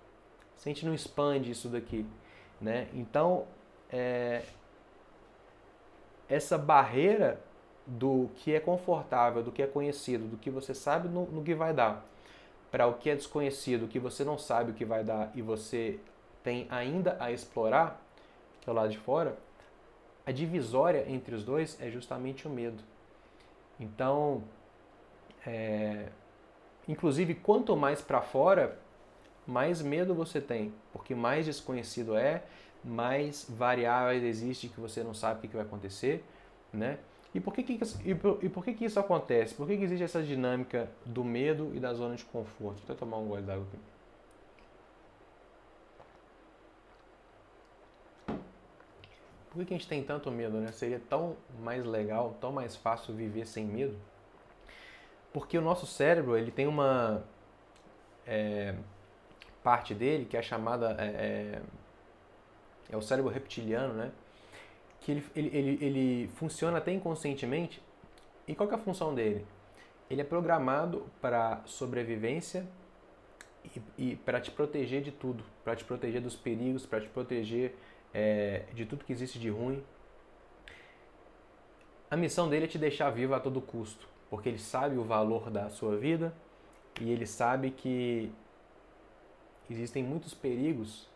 [0.54, 2.06] se a gente não expande isso daqui,
[2.60, 2.86] né?
[2.94, 3.46] Então,
[3.90, 4.44] é,
[6.28, 7.40] essa barreira
[7.84, 11.52] do que é confortável, do que é conhecido, do que você sabe no, no que
[11.52, 12.06] vai dar,
[12.70, 15.98] para o que é desconhecido, que você não sabe o que vai dar e você
[16.42, 18.00] tem ainda a explorar,
[18.60, 19.36] que é o lado de fora,
[20.24, 22.82] a divisória entre os dois é justamente o medo.
[23.78, 24.44] Então,
[25.46, 26.08] é,
[26.86, 28.78] inclusive, quanto mais para fora,
[29.46, 32.44] mais medo você tem, porque mais desconhecido é,
[32.84, 36.24] mais variáveis existem que você não sabe o que vai acontecer,
[36.72, 36.98] né?
[37.34, 39.54] E por que, que, e por, e por que, que isso acontece?
[39.54, 42.78] Por que, que existe essa dinâmica do medo e da zona de conforto?
[42.78, 43.78] Deixa eu tomar um gole d'água aqui.
[49.50, 50.72] Por que, que a gente tem tanto medo, né?
[50.72, 53.96] Seria tão mais legal, tão mais fácil viver sem medo?
[55.32, 57.24] Porque o nosso cérebro, ele tem uma...
[58.26, 58.74] É,
[59.62, 60.96] parte dele, que é chamada.
[60.98, 61.62] É, é,
[62.90, 64.10] é o cérebro reptiliano, né?
[65.00, 67.82] Que ele, ele, ele, ele funciona até inconscientemente.
[68.46, 69.46] E qual é a função dele?
[70.08, 72.66] Ele é programado para sobrevivência
[73.64, 77.76] e, e para te proteger de tudo, para te proteger dos perigos, para te proteger
[78.12, 79.82] é, de tudo que existe de ruim.
[82.10, 85.50] A missão dele é te deixar vivo a todo custo, porque ele sabe o valor
[85.50, 86.34] da sua vida
[87.00, 88.32] e ele sabe que
[89.70, 91.08] existem muitos perigos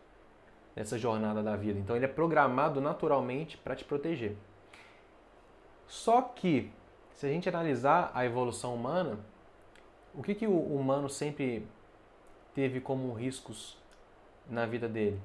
[0.75, 1.79] nessa jornada da vida.
[1.79, 4.35] Então ele é programado naturalmente para te proteger.
[5.87, 6.71] Só que,
[7.11, 9.19] se a gente analisar a evolução humana,
[10.13, 11.65] o que, que o humano sempre
[12.53, 13.77] teve como riscos
[14.49, 15.19] na vida dele?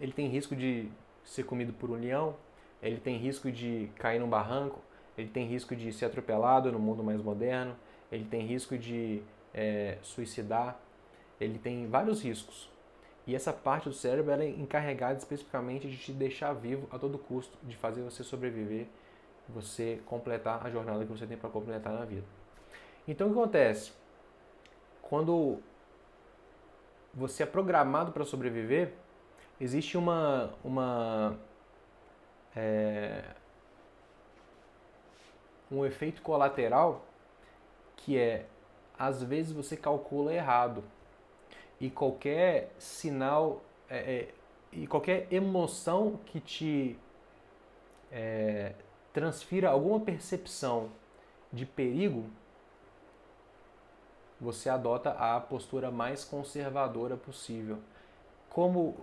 [0.00, 0.88] Ele tem risco de
[1.24, 2.36] ser comido por um leão,
[2.82, 4.80] ele tem risco de cair num barranco,
[5.16, 7.74] ele tem risco de ser atropelado no mundo mais moderno,
[8.12, 9.22] ele tem risco de
[9.54, 10.78] é, suicidar,
[11.40, 12.68] ele tem vários riscos.
[13.26, 17.58] E essa parte do cérebro é encarregada especificamente de te deixar vivo a todo custo,
[17.62, 18.86] de fazer você sobreviver,
[19.48, 22.24] você completar a jornada que você tem para completar na vida.
[23.06, 23.92] Então o que acontece?
[25.02, 25.58] Quando
[27.12, 28.92] você é programado para sobreviver,
[29.60, 31.36] existe uma, uma
[32.54, 33.24] é,
[35.70, 37.04] um efeito colateral
[37.96, 38.46] que é
[38.98, 40.84] às vezes você calcula errado
[41.80, 44.34] e qualquer sinal é, é,
[44.72, 46.98] e qualquer emoção que te
[48.10, 48.72] é,
[49.12, 50.90] transfira alguma percepção
[51.52, 52.24] de perigo,
[54.40, 57.78] você adota a postura mais conservadora possível.
[58.50, 58.96] Como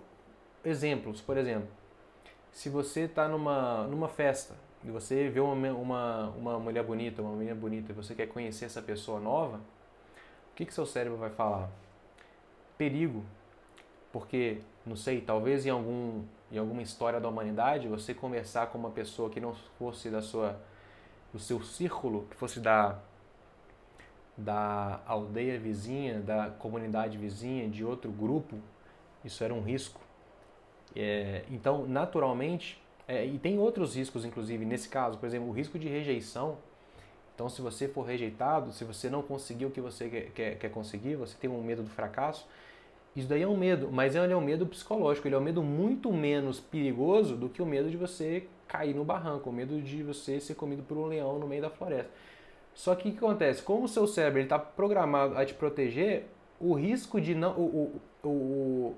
[0.64, 1.68] exemplos, por exemplo,
[2.52, 7.34] se você está numa, numa festa e você vê uma, uma, uma mulher bonita, uma
[7.34, 11.30] menina bonita, e você quer conhecer essa pessoa nova, o que, que seu cérebro vai
[11.30, 11.68] falar?
[12.76, 13.24] Perigo.
[14.12, 18.90] Porque, não sei, talvez em, algum, em alguma história da humanidade, você conversar com uma
[18.90, 20.60] pessoa que não fosse da sua,
[21.32, 22.98] do seu círculo, que fosse da,
[24.36, 28.56] da aldeia vizinha, da comunidade vizinha, de outro grupo,
[29.24, 30.00] isso era um risco.
[30.94, 35.78] É, então, naturalmente, é, e tem outros riscos, inclusive, nesse caso, por exemplo, o risco
[35.78, 36.56] de rejeição.
[37.34, 40.68] Então, se você for rejeitado, se você não conseguir o que você quer, quer, quer
[40.70, 42.46] conseguir, você tem um medo do fracasso,
[43.16, 45.62] isso daí é um medo, mas ele é um medo psicológico, ele é um medo
[45.62, 50.02] muito menos perigoso do que o medo de você cair no barranco, o medo de
[50.02, 52.10] você ser comido por um leão no meio da floresta.
[52.74, 53.62] Só que o que acontece?
[53.62, 56.26] Como o seu cérebro está programado a te proteger,
[56.58, 58.94] o risco de não, o, o, o,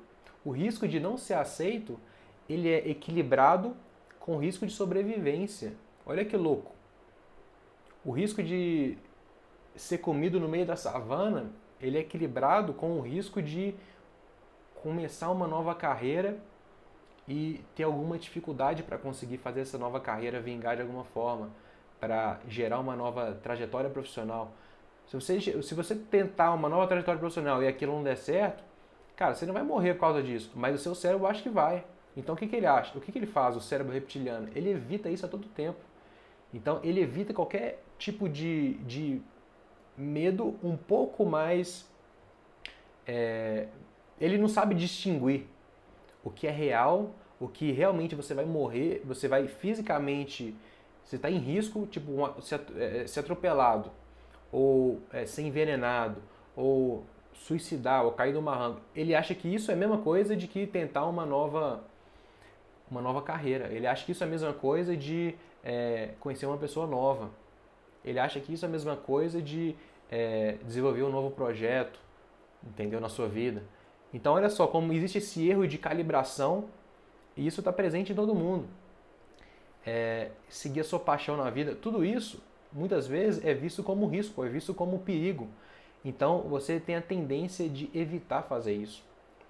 [0.47, 2.01] o risco de não ser aceito,
[2.49, 3.77] ele é equilibrado
[4.19, 5.75] com o risco de sobrevivência.
[6.07, 6.73] Olha que louco.
[8.03, 8.97] O risco de
[9.75, 11.51] ser comido no meio da savana,
[11.81, 13.75] ele é equilibrado com o risco de
[14.83, 16.39] começar uma nova carreira
[17.29, 21.51] e ter alguma dificuldade para conseguir fazer essa nova carreira vingar de alguma forma,
[21.99, 24.53] para gerar uma nova trajetória profissional.
[25.07, 28.63] Se você, se você tentar uma nova trajetória profissional e aquilo não der certo,
[29.17, 31.85] Cara, você não vai morrer por causa disso, mas o seu cérebro acha que vai.
[32.15, 32.97] Então o que, que ele acha?
[32.97, 34.49] O que, que ele faz, o cérebro reptiliano?
[34.55, 35.81] Ele evita isso a todo tempo.
[36.53, 39.23] Então ele evita qualquer tipo de, de
[39.97, 41.91] medo um pouco mais.
[43.07, 43.69] É,
[44.21, 45.47] ele não sabe distinguir
[46.25, 50.55] o que é real, o que realmente você vai morrer, você vai fisicamente.
[51.05, 53.91] Você está em risco, tipo, uma, ser, é, ser atropelado,
[54.51, 56.21] ou é, ser envenenado,
[56.57, 60.49] ou suicidar ou cair no barranco, ele acha que isso é a mesma coisa de
[60.49, 61.85] que tentar uma nova
[62.91, 63.67] uma nova carreira.
[63.73, 67.31] Ele acha que isso é a mesma coisa de é, conhecer uma pessoa nova.
[68.05, 69.75] Ele acha que isso é a mesma coisa de
[70.09, 71.99] é, desenvolver um novo projeto,
[72.65, 73.63] entendeu, na sua vida.
[74.13, 76.67] Então, olha só como existe esse erro de calibração
[77.37, 78.67] e isso está presente em todo mundo.
[79.85, 82.43] É, seguir a sua paixão na vida, tudo isso
[82.73, 85.49] muitas vezes é visto como risco, é visto como perigo.
[86.05, 89.05] Então você tem a tendência de evitar fazer isso.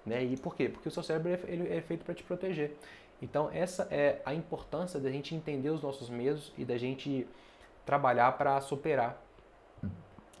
[0.05, 0.23] Né?
[0.23, 0.69] E por quê?
[0.69, 2.75] Porque o seu cérebro ele é feito para te proteger.
[3.21, 7.27] Então essa é a importância da gente entender os nossos medos e da gente
[7.85, 9.21] trabalhar para superar.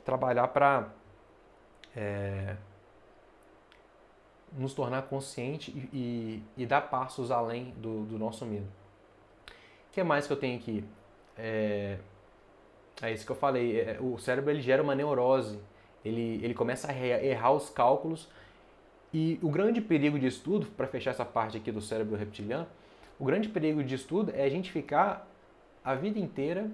[0.05, 0.89] Trabalhar para
[1.95, 2.55] é,
[4.57, 8.67] nos tornar consciente e, e, e, dar passos além do, do nosso medo.
[9.47, 10.83] O que mais que eu tenho aqui?
[11.37, 11.97] É,
[13.01, 13.79] é isso que eu falei.
[13.79, 15.59] É, o cérebro ele gera uma neurose
[16.07, 18.27] ele, ele começa a errar os cálculos.
[19.13, 22.67] E o grande perigo de estudo, para fechar essa parte aqui do cérebro reptiliano,
[23.19, 25.27] o grande perigo de estudo é a gente ficar
[25.83, 26.69] a vida inteira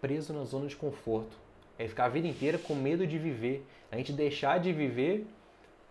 [0.00, 1.36] preso na zona de conforto.
[1.78, 3.66] É ficar a vida inteira com medo de viver.
[3.90, 5.26] A gente deixar de viver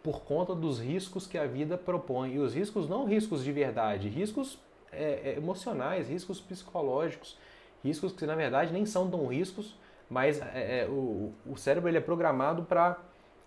[0.03, 2.33] por conta dos riscos que a vida propõe.
[2.33, 4.57] E os riscos não riscos de verdade, riscos
[4.91, 7.37] é, é emocionais, riscos psicológicos,
[7.83, 9.75] riscos que na verdade nem são tão riscos,
[10.09, 12.99] mas é, é, o, o cérebro ele é programado para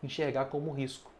[0.02, 1.10] enxergar como risco,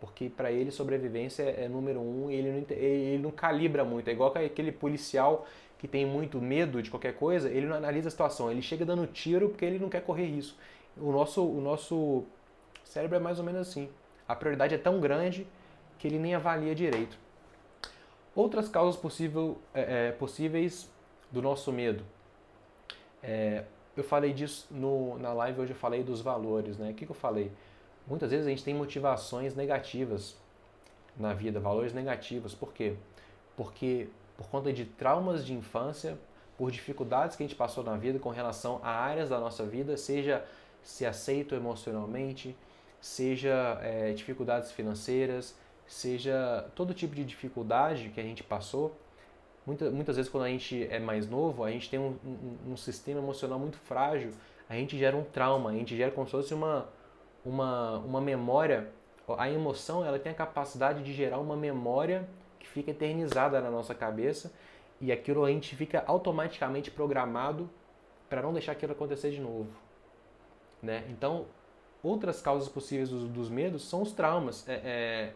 [0.00, 4.08] porque para ele sobrevivência é, é número um e ele não, ele não calibra muito.
[4.08, 5.46] É igual aquele policial
[5.78, 9.06] que tem muito medo de qualquer coisa, ele não analisa a situação, ele chega dando
[9.06, 10.58] tiro porque ele não quer correr risco.
[10.96, 12.24] O nosso, o nosso
[12.84, 13.88] cérebro é mais ou menos assim.
[14.30, 15.44] A prioridade é tão grande
[15.98, 17.18] que ele nem avalia direito.
[18.32, 20.88] Outras causas possível, é, é possíveis
[21.32, 22.04] do nosso medo.
[23.20, 23.64] É,
[23.96, 26.90] eu falei disso no, na live hoje, eu falei dos valores, né?
[26.90, 27.50] O que, que eu falei?
[28.06, 30.36] Muitas vezes a gente tem motivações negativas
[31.16, 32.54] na vida, valores negativos.
[32.54, 32.94] Por quê?
[33.56, 36.16] Porque por conta de traumas de infância,
[36.56, 39.96] por dificuldades que a gente passou na vida com relação a áreas da nossa vida,
[39.96, 40.44] seja
[40.84, 42.56] se aceito emocionalmente,
[43.00, 48.96] seja é, dificuldades financeiras, seja todo tipo de dificuldade que a gente passou,
[49.66, 52.76] Muitas, muitas vezes, quando a gente é mais novo, a gente tem um, um, um,
[52.76, 54.32] sistema emocional muito frágil,
[54.68, 56.88] a gente gera um trauma, a gente gera como se fosse uma,
[57.44, 58.90] uma, uma memória.
[59.38, 63.94] A emoção ela tem a capacidade de gerar uma memória que fica eternizada na nossa
[63.94, 64.52] cabeça
[65.00, 67.70] e aquilo a gente fica automaticamente programado
[68.28, 69.70] para não deixar aquilo acontecer de novo.
[70.82, 71.04] Né?
[71.10, 71.46] Então,
[72.02, 74.68] outras causas possíveis dos, dos medos são os traumas.
[74.68, 75.32] É, é,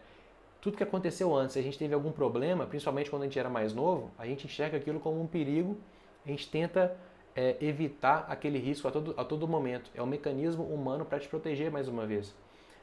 [0.61, 3.49] tudo que aconteceu antes, se a gente teve algum problema, principalmente quando a gente era
[3.49, 5.77] mais novo, a gente enxerga aquilo como um perigo,
[6.25, 6.97] a gente tenta
[7.35, 9.91] é, evitar aquele risco a todo, a todo momento.
[9.93, 12.33] É um mecanismo humano para te proteger mais uma vez.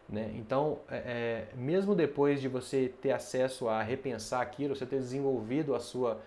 [0.08, 0.30] Né?
[0.36, 5.74] Então, é, é, mesmo depois de você ter acesso a repensar aquilo, você ter desenvolvido
[5.74, 6.20] a sua,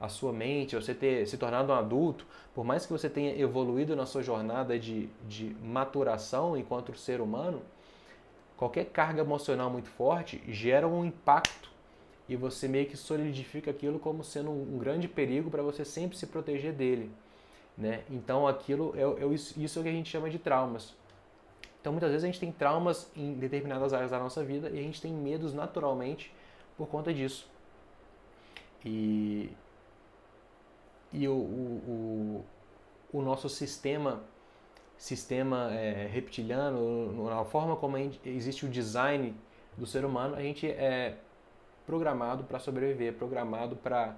[0.00, 3.94] a sua mente, você ter se tornado um adulto, por mais que você tenha evoluído
[3.94, 7.60] na sua jornada de, de maturação enquanto ser humano,
[8.56, 11.70] qualquer carga emocional muito forte gera um impacto
[12.26, 16.26] e você meio que solidifica aquilo como sendo um grande perigo para você sempre se
[16.26, 17.10] proteger dele.
[17.76, 18.02] Né?
[18.10, 20.94] Então aquilo é, é isso que a gente chama de traumas.
[21.80, 24.82] Então muitas vezes a gente tem traumas em determinadas áreas da nossa vida e a
[24.82, 26.32] gente tem medos naturalmente
[26.76, 27.48] por conta disso.
[28.84, 29.50] E,
[31.12, 32.44] e o, o,
[33.12, 34.22] o, o nosso sistema
[35.00, 39.34] sistema é, reptiliano, na forma como gente, existe o design
[39.74, 41.16] do ser humano, a gente é
[41.86, 44.14] programado para sobreviver, programado para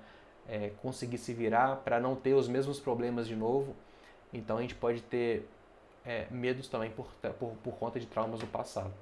[0.48, 3.76] é, conseguir se virar, para não ter os mesmos problemas de novo.
[4.32, 5.48] Então a gente pode ter
[6.04, 7.06] é, medos também por,
[7.38, 8.92] por, por, conta de traumas do passado.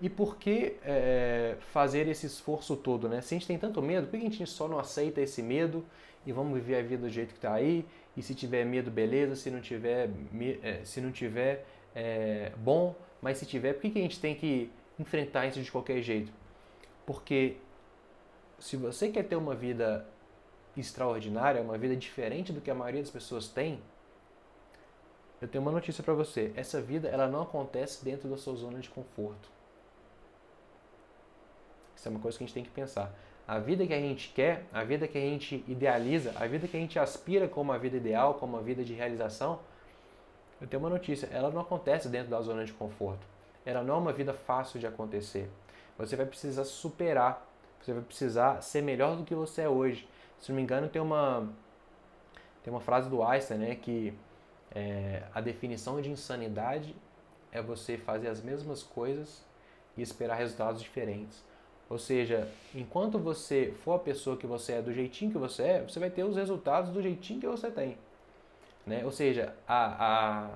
[0.00, 3.08] E por que é, fazer esse esforço todo?
[3.08, 3.20] Né?
[3.20, 5.84] Se a gente tem tanto medo, por que a gente só não aceita esse medo
[6.26, 7.86] e vamos viver a vida do jeito que está aí?
[8.16, 9.34] E se tiver medo, beleza.
[9.36, 10.10] Se não tiver,
[10.62, 12.94] é, se não tiver é, bom.
[13.22, 16.32] Mas se tiver, por que a gente tem que enfrentar isso de qualquer jeito?
[17.06, 17.56] Porque
[18.58, 20.06] se você quer ter uma vida
[20.76, 23.80] extraordinária, uma vida diferente do que a maioria das pessoas tem,
[25.40, 26.52] eu tenho uma notícia para você.
[26.54, 29.50] Essa vida ela não acontece dentro da sua zona de conforto.
[31.96, 33.14] Isso é uma coisa que a gente tem que pensar.
[33.50, 36.76] A vida que a gente quer, a vida que a gente idealiza, a vida que
[36.76, 39.58] a gente aspira como a vida ideal, como a vida de realização,
[40.60, 43.26] eu tenho uma notícia, ela não acontece dentro da zona de conforto.
[43.66, 45.50] Ela não é uma vida fácil de acontecer.
[45.98, 47.44] Você vai precisar superar,
[47.82, 50.08] você vai precisar ser melhor do que você é hoje.
[50.38, 51.48] Se não me engano, tem uma
[52.62, 54.14] tem uma frase do Einstein, né, que
[54.72, 56.94] é, a definição de insanidade
[57.50, 59.44] é você fazer as mesmas coisas
[59.96, 61.49] e esperar resultados diferentes.
[61.90, 65.82] Ou seja, enquanto você for a pessoa que você é, do jeitinho que você é,
[65.82, 67.98] você vai ter os resultados do jeitinho que você tem.
[68.86, 69.04] Né?
[69.04, 70.50] Ou seja, a,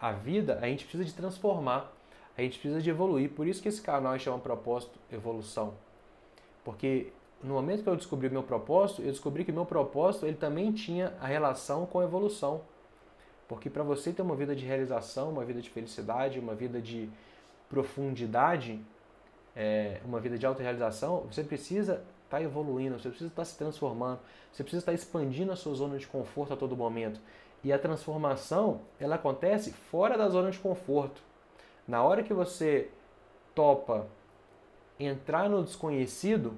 [0.00, 1.92] a, a vida a gente precisa de transformar,
[2.38, 3.32] a gente precisa de evoluir.
[3.32, 5.74] Por isso que esse canal chama Propósito Evolução.
[6.64, 10.24] Porque no momento que eu descobri o meu propósito, eu descobri que o meu propósito
[10.24, 12.62] ele também tinha a relação com a evolução.
[13.46, 17.10] Porque para você ter uma vida de realização, uma vida de felicidade, uma vida de
[17.68, 18.80] profundidade,
[19.56, 23.56] é, uma vida de autorrealização, você precisa estar tá evoluindo, você precisa estar tá se
[23.56, 24.20] transformando,
[24.52, 27.20] você precisa estar tá expandindo a sua zona de conforto a todo momento.
[27.62, 31.22] E a transformação, ela acontece fora da zona de conforto.
[31.86, 32.90] Na hora que você
[33.54, 34.06] topa
[34.98, 36.54] entrar no desconhecido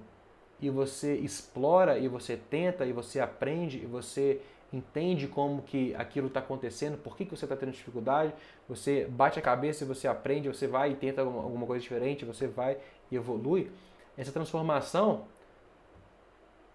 [0.61, 4.41] e você explora e você tenta e você aprende e você
[4.72, 8.33] entende como que aquilo está acontecendo, por que, que você está tendo dificuldade,
[8.68, 12.46] você bate a cabeça e você aprende, você vai e tenta alguma, coisa diferente, você
[12.46, 12.79] vai
[13.11, 13.70] e evolui.
[14.16, 15.24] Essa transformação,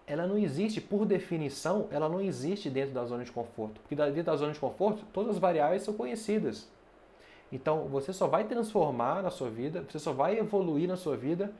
[0.06, 3.80] ela não existe, por definição, ela não existe dentro da zona de conforto.
[3.80, 6.68] Porque dentro da zona de conforto, todas as variáveis são conhecidas.
[7.50, 11.52] Então, você só vai transformar na sua vida, você só vai evoluir na sua vida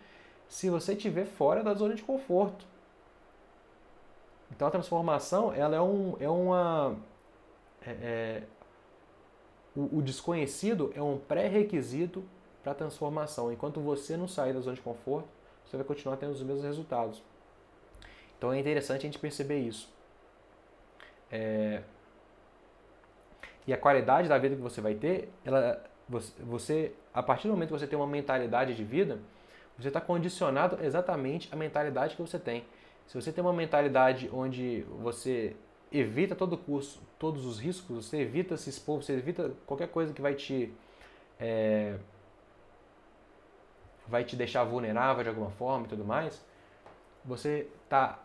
[0.48, 2.71] se você estiver fora da zona de conforto.
[4.54, 6.96] Então a transformação ela é, um, é uma.
[7.84, 8.42] É, é,
[9.74, 12.22] o, o, desconhecido é um pré-requisito
[12.62, 13.52] para a transformação.
[13.52, 15.28] Enquanto você não sair da zona de conforto,
[15.64, 17.22] você vai continuar tendo os mesmos resultados.
[18.36, 19.88] Então é interessante a gente perceber isso.
[21.30, 21.82] É,
[23.66, 25.82] e a qualidade da vida que você vai ter, ela,
[26.40, 29.18] você, a partir do momento que você tem uma mentalidade de vida,
[29.78, 32.64] você está condicionado exatamente à mentalidade que você tem.
[33.06, 35.54] Se você tem uma mentalidade onde você
[35.90, 40.22] evita todo custo, todos os riscos, você evita se expor, você evita qualquer coisa que
[40.22, 40.72] vai te
[41.38, 41.96] é,
[44.08, 46.44] vai te deixar vulnerável de alguma forma e tudo mais,
[47.24, 48.18] você está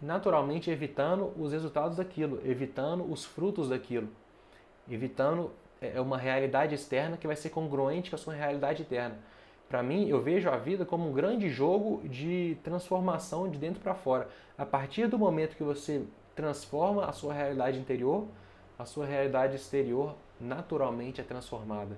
[0.00, 4.08] naturalmente evitando os resultados daquilo, evitando os frutos daquilo,
[4.90, 9.18] evitando é, uma realidade externa que vai ser congruente com a sua realidade interna.
[9.72, 13.94] Para mim, eu vejo a vida como um grande jogo de transformação de dentro para
[13.94, 14.28] fora.
[14.58, 16.04] A partir do momento que você
[16.34, 18.26] transforma a sua realidade interior,
[18.78, 21.96] a sua realidade exterior naturalmente é transformada.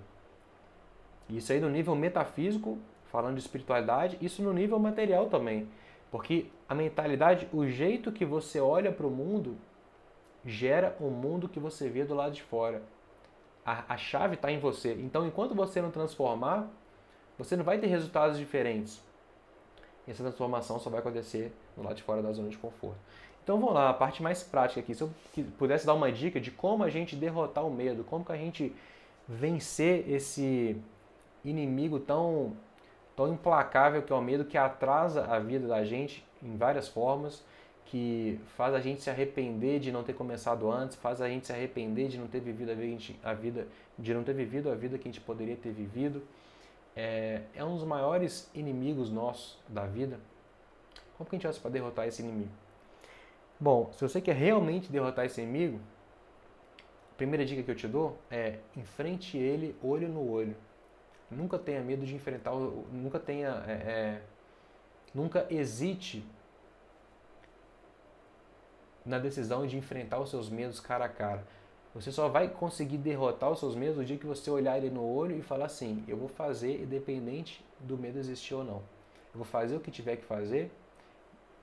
[1.28, 5.66] Isso aí no nível metafísico, falando de espiritualidade, isso no nível material também.
[6.12, 9.56] Porque a mentalidade, o jeito que você olha para o mundo,
[10.46, 12.84] gera o mundo que você vê do lado de fora.
[13.66, 14.92] A, a chave está em você.
[14.92, 16.70] Então, enquanto você não transformar,
[17.38, 19.00] você não vai ter resultados diferentes.
[20.06, 22.98] Essa transformação só vai acontecer do lado de fora da zona de conforto.
[23.42, 24.94] Então vamos lá, a parte mais prática aqui.
[24.94, 25.10] Se eu
[25.58, 28.74] pudesse dar uma dica de como a gente derrotar o medo, como que a gente
[29.28, 30.76] vencer esse
[31.44, 32.54] inimigo tão,
[33.16, 37.44] tão implacável que é o medo, que atrasa a vida da gente em várias formas,
[37.86, 41.52] que faz a gente se arrepender de não ter começado antes, faz a gente se
[41.52, 42.70] arrepender de não ter vivido
[43.22, 43.66] a vida,
[43.98, 46.22] de não ter vivido a vida que a gente poderia ter vivido.
[46.96, 50.20] É, é um dos maiores inimigos nossos da vida.
[51.16, 52.50] Como que a gente faz para derrotar esse inimigo?
[53.58, 55.80] Bom, se você quer realmente derrotar esse inimigo,
[57.12, 60.56] a primeira dica que eu te dou é enfrente ele olho no olho.
[61.30, 64.22] Nunca tenha medo de enfrentar, nunca tenha, é, é,
[65.14, 66.24] nunca hesite
[69.04, 71.44] na decisão de enfrentar os seus medos cara a cara.
[71.94, 75.04] Você só vai conseguir derrotar os seus medos no dia que você olhar ele no
[75.04, 78.82] olho e falar assim: eu vou fazer independente do medo existir ou não.
[79.32, 80.72] Eu vou fazer o que tiver que fazer,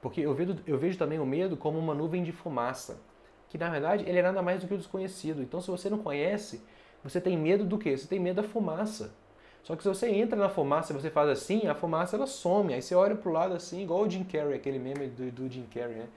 [0.01, 2.99] porque eu vejo, eu vejo também o medo como uma nuvem de fumaça,
[3.49, 5.41] que na verdade ele é nada mais do que o desconhecido.
[5.41, 6.61] Então, se você não conhece,
[7.03, 7.97] você tem medo do quê?
[7.97, 9.13] Você tem medo da fumaça.
[9.63, 12.73] Só que se você entra na fumaça e você faz assim, a fumaça ela some.
[12.73, 15.67] Aí você olha pro lado assim, igual o Jim Carrey, aquele meme do, do Jim
[15.71, 16.07] Carrey, né?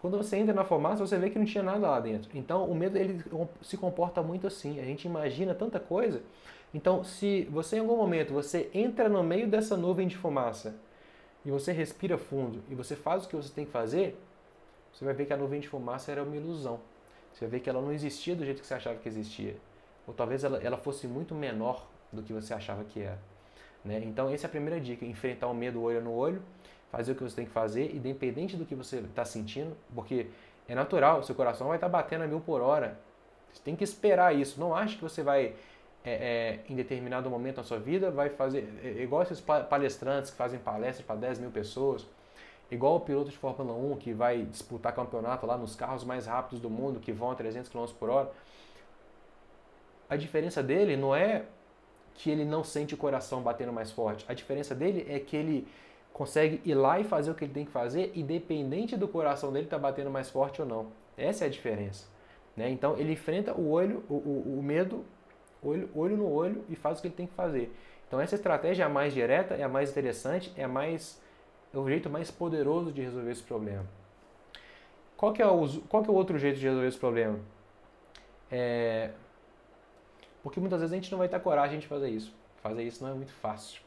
[0.00, 2.30] Quando você entra na fumaça, você vê que não tinha nada lá dentro.
[2.34, 3.22] Então, o medo ele
[3.60, 4.80] se comporta muito assim.
[4.80, 6.22] A gente imagina tanta coisa.
[6.72, 10.74] Então, se você em algum momento você entra no meio dessa nuvem de fumaça
[11.44, 14.18] e você respira fundo e você faz o que você tem que fazer,
[14.92, 16.80] você vai ver que a nuvem de fumaça era uma ilusão.
[17.32, 19.56] Você vai ver que ela não existia do jeito que você achava que existia.
[20.06, 23.18] Ou talvez ela, ela fosse muito menor do que você achava que era.
[23.84, 24.00] Né?
[24.04, 26.42] Então, essa é a primeira dica: enfrentar o medo olho no olho
[26.90, 30.26] fazer o que você tem que fazer, independente do que você está sentindo, porque
[30.68, 32.98] é natural, seu coração vai estar tá batendo a mil por hora.
[33.52, 34.60] Você tem que esperar isso.
[34.60, 35.54] Não ache que você vai,
[36.04, 38.68] é, é, em determinado momento da sua vida, vai fazer.
[38.82, 42.06] É, é igual esses palestrantes que fazem palestras para 10 mil pessoas,
[42.70, 46.60] igual o piloto de Fórmula 1 que vai disputar campeonato lá nos carros mais rápidos
[46.60, 48.30] do mundo, que vão a 300 km por hora.
[50.08, 51.44] A diferença dele não é
[52.14, 54.24] que ele não sente o coração batendo mais forte.
[54.28, 55.66] A diferença dele é que ele
[56.12, 59.66] consegue ir lá e fazer o que ele tem que fazer, independente do coração dele
[59.66, 60.88] estar tá batendo mais forte ou não.
[61.16, 62.06] Essa é a diferença.
[62.56, 62.70] Né?
[62.70, 65.04] Então ele enfrenta o olho, o, o, o medo,
[65.62, 67.74] olho, olho no olho e faz o que ele tem que fazer.
[68.06, 71.20] Então essa estratégia é a mais direta, é a mais interessante, é a mais
[71.72, 73.86] é o jeito mais poderoso de resolver esse problema.
[75.16, 77.38] Qual que é o, qual que é o outro jeito de resolver esse problema?
[78.50, 79.10] É...
[80.42, 82.34] Porque muitas vezes a gente não vai ter coragem de fazer isso.
[82.62, 83.80] Fazer isso não é muito fácil.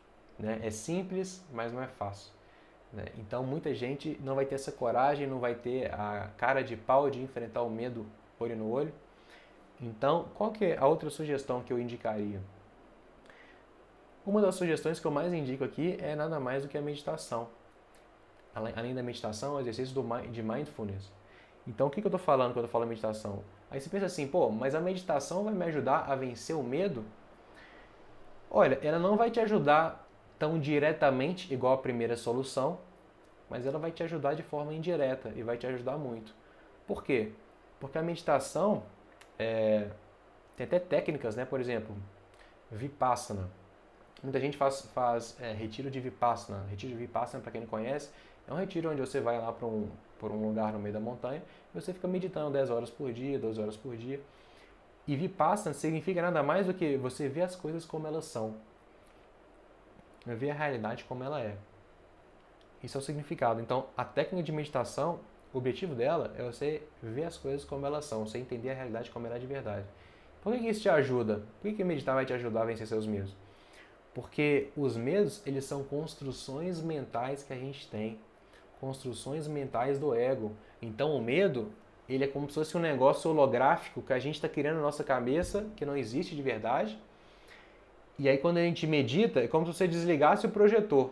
[0.44, 0.60] Né?
[0.62, 2.30] É simples, mas não é fácil.
[2.92, 3.06] Né?
[3.18, 7.10] Então muita gente não vai ter essa coragem, não vai ter a cara de pau
[7.10, 8.06] de enfrentar o medo
[8.38, 8.94] olho no olho.
[9.82, 12.42] Então, qual que é a outra sugestão que eu indicaria?
[14.26, 17.48] Uma das sugestões que eu mais indico aqui é nada mais do que a meditação.
[18.54, 19.96] Além da meditação, o exercício
[20.30, 21.12] de mindfulness.
[21.66, 23.44] Então, o que, eu estou falando quando eu falo meditação?
[23.72, 27.04] Aí você pensa assim, pô, mas a meditação vai me ajudar a vencer o medo?
[28.52, 30.03] Olha, ela não vai te ajudar
[30.44, 32.78] tão diretamente igual a primeira solução,
[33.50, 36.36] mas ela vai te ajudar de forma indireta e vai te ajudar muito.
[36.86, 37.32] Por quê?
[37.80, 38.84] Porque a meditação
[39.40, 39.88] é,
[40.58, 41.46] tem até técnicas, né?
[41.46, 41.96] Por exemplo,
[42.70, 43.50] Vipassana.
[44.22, 46.66] Muita gente faz, faz é, retiro de Vipassana.
[46.70, 48.10] Retiro de Vipassana, para quem não conhece,
[48.46, 49.90] é um retiro onde você vai lá para um,
[50.24, 51.42] um lugar no meio da montanha
[51.74, 54.20] e você fica meditando 10 horas por dia, 12 horas por dia.
[55.08, 58.56] E Vipassana significa nada mais do que você ver as coisas como elas são
[60.26, 61.56] ver a realidade como ela é.
[62.82, 63.62] Isso é o significado.
[63.62, 65.20] Então, a técnica de meditação,
[65.54, 69.10] o objetivo dela é você ver as coisas como elas são, você entender a realidade
[69.10, 69.86] como ela é de verdade.
[70.42, 71.42] Por que isso te ajuda?
[71.62, 73.34] Por que meditar vai te ajudar a vencer seus medos?
[74.14, 78.20] Porque os medos, eles são construções mentais que a gente tem,
[78.80, 80.52] construções mentais do ego.
[80.82, 81.72] Então, o medo,
[82.08, 85.04] ele é como se fosse um negócio holográfico que a gente está criando na nossa
[85.04, 87.00] cabeça, que não existe de verdade,
[88.18, 91.12] e aí quando a gente medita, é como se você desligasse o projetor.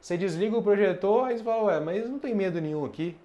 [0.00, 3.16] Você desliga o projetor, aí você fala, ué, mas não tem medo nenhum aqui.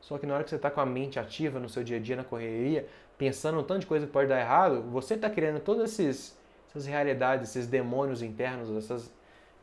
[0.00, 2.00] Só que na hora que você está com a mente ativa no seu dia a
[2.00, 2.86] dia, na correria,
[3.18, 6.38] pensando um tanto de coisa que pode dar errado, você está criando todas esses,
[6.68, 9.10] essas realidades, esses demônios internos, essas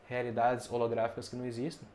[0.06, 1.88] realidades holográficas que não existem.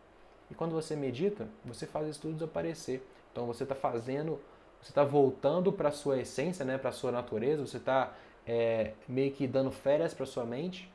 [0.50, 3.04] E quando você medita, você faz isso tudo desaparecer.
[3.32, 4.39] Então você está fazendo,
[4.82, 8.14] você está voltando para a sua essência, né, para a sua natureza, você está
[8.50, 10.91] é, meio que dando férias para sua mente.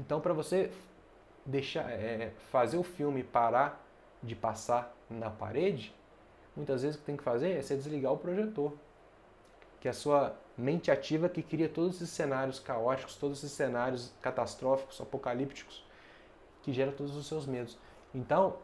[0.00, 0.72] Então, para você
[1.44, 3.86] deixar, é, fazer o filme parar
[4.22, 5.94] de passar na parede,
[6.56, 8.72] muitas vezes o que tem que fazer é você desligar o projetor,
[9.78, 14.14] que é a sua mente ativa que cria todos esses cenários caóticos, todos esses cenários
[14.22, 15.84] catastróficos, apocalípticos,
[16.62, 17.76] que gera todos os seus medos.
[18.14, 18.56] Então,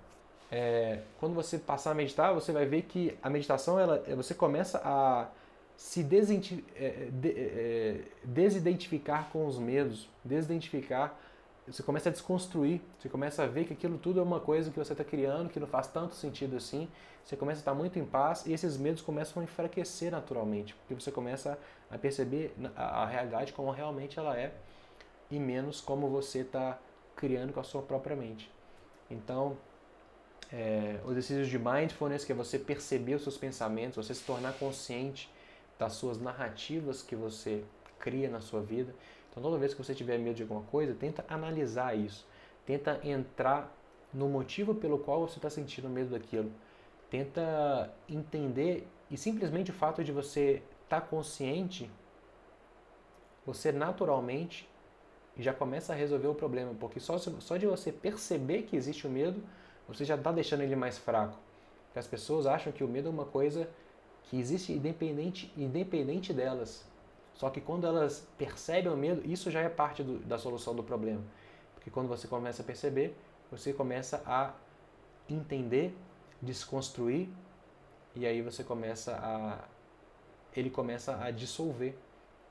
[0.51, 4.81] é, quando você passar a meditar, você vai ver que a meditação, ela, você começa
[4.83, 5.29] a
[5.77, 11.19] se é, de, é, desidentificar com os medos, desidentificar,
[11.67, 14.79] você começa a desconstruir, você começa a ver que aquilo tudo é uma coisa que
[14.79, 16.89] você está criando, que não faz tanto sentido assim,
[17.25, 20.95] você começa a estar muito em paz e esses medos começam a enfraquecer naturalmente, porque
[20.95, 21.59] você começa
[21.91, 24.53] a perceber a realidade como realmente ela é
[25.31, 26.79] e menos como você está
[27.15, 28.51] criando com a sua própria mente.
[29.09, 29.57] Então,
[30.53, 34.53] é, os exercícios de mindfulness, que é você perceber os seus pensamentos, você se tornar
[34.55, 35.31] consciente
[35.83, 37.65] das suas narrativas que você
[37.99, 38.95] cria na sua vida.
[39.29, 42.25] Então, toda vez que você tiver medo de alguma coisa, tenta analisar isso.
[42.65, 43.75] Tenta entrar
[44.15, 46.53] no motivo pelo qual você está sentindo medo daquilo.
[47.11, 51.91] Tenta entender e simplesmente o fato de você estar tá consciente,
[53.45, 54.69] você naturalmente
[55.37, 59.11] já começa a resolver o problema, porque só, só de você perceber que existe o
[59.11, 59.43] medo,
[59.89, 61.37] você já está deixando ele mais fraco.
[61.87, 63.69] Porque as pessoas acham que o medo é uma coisa
[64.25, 66.85] que existe independente, independente delas.
[67.35, 70.83] Só que quando elas percebem o medo, isso já é parte do, da solução do
[70.83, 71.23] problema.
[71.75, 73.17] Porque quando você começa a perceber,
[73.51, 74.55] você começa a
[75.29, 75.95] entender,
[76.41, 77.29] desconstruir,
[78.15, 79.65] e aí você começa a.
[80.55, 81.97] Ele começa a dissolver.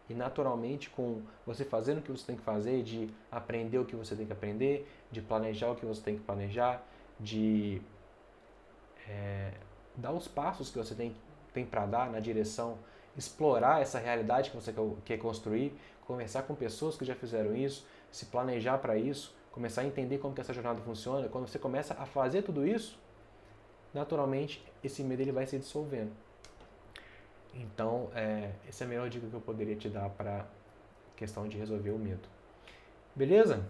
[0.10, 3.96] E naturalmente, com você fazendo o que você tem que fazer, de aprender o que
[3.96, 6.84] você tem que aprender, de planejar o que você tem que planejar,
[7.20, 7.82] de
[9.08, 9.54] é,
[9.96, 11.16] dar os passos que você tem,
[11.54, 12.78] tem para dar na direção,
[13.18, 14.74] explorar essa realidade que você
[15.04, 15.74] quer construir,
[16.06, 20.34] conversar com pessoas que já fizeram isso, se planejar para isso, começar a entender como
[20.34, 21.28] que essa jornada funciona.
[21.28, 22.98] Quando você começa a fazer tudo isso,
[23.94, 26.12] naturalmente esse medo ele vai se dissolvendo.
[27.54, 30.46] Então, é, essa é a melhor dica que eu poderia te dar para
[31.18, 32.28] questão de resolver o medo.
[33.14, 33.66] Beleza?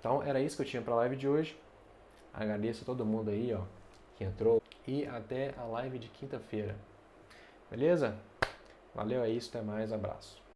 [0.00, 1.56] Então, era isso que eu tinha para a live de hoje.
[2.34, 3.62] Agradeço a todo mundo aí, ó,
[4.16, 4.60] que entrou.
[4.86, 6.76] E até a live de quinta-feira.
[7.76, 8.14] Beleza?
[8.94, 9.50] Valeu, é isso.
[9.50, 9.92] Até mais.
[9.92, 10.42] Abraço.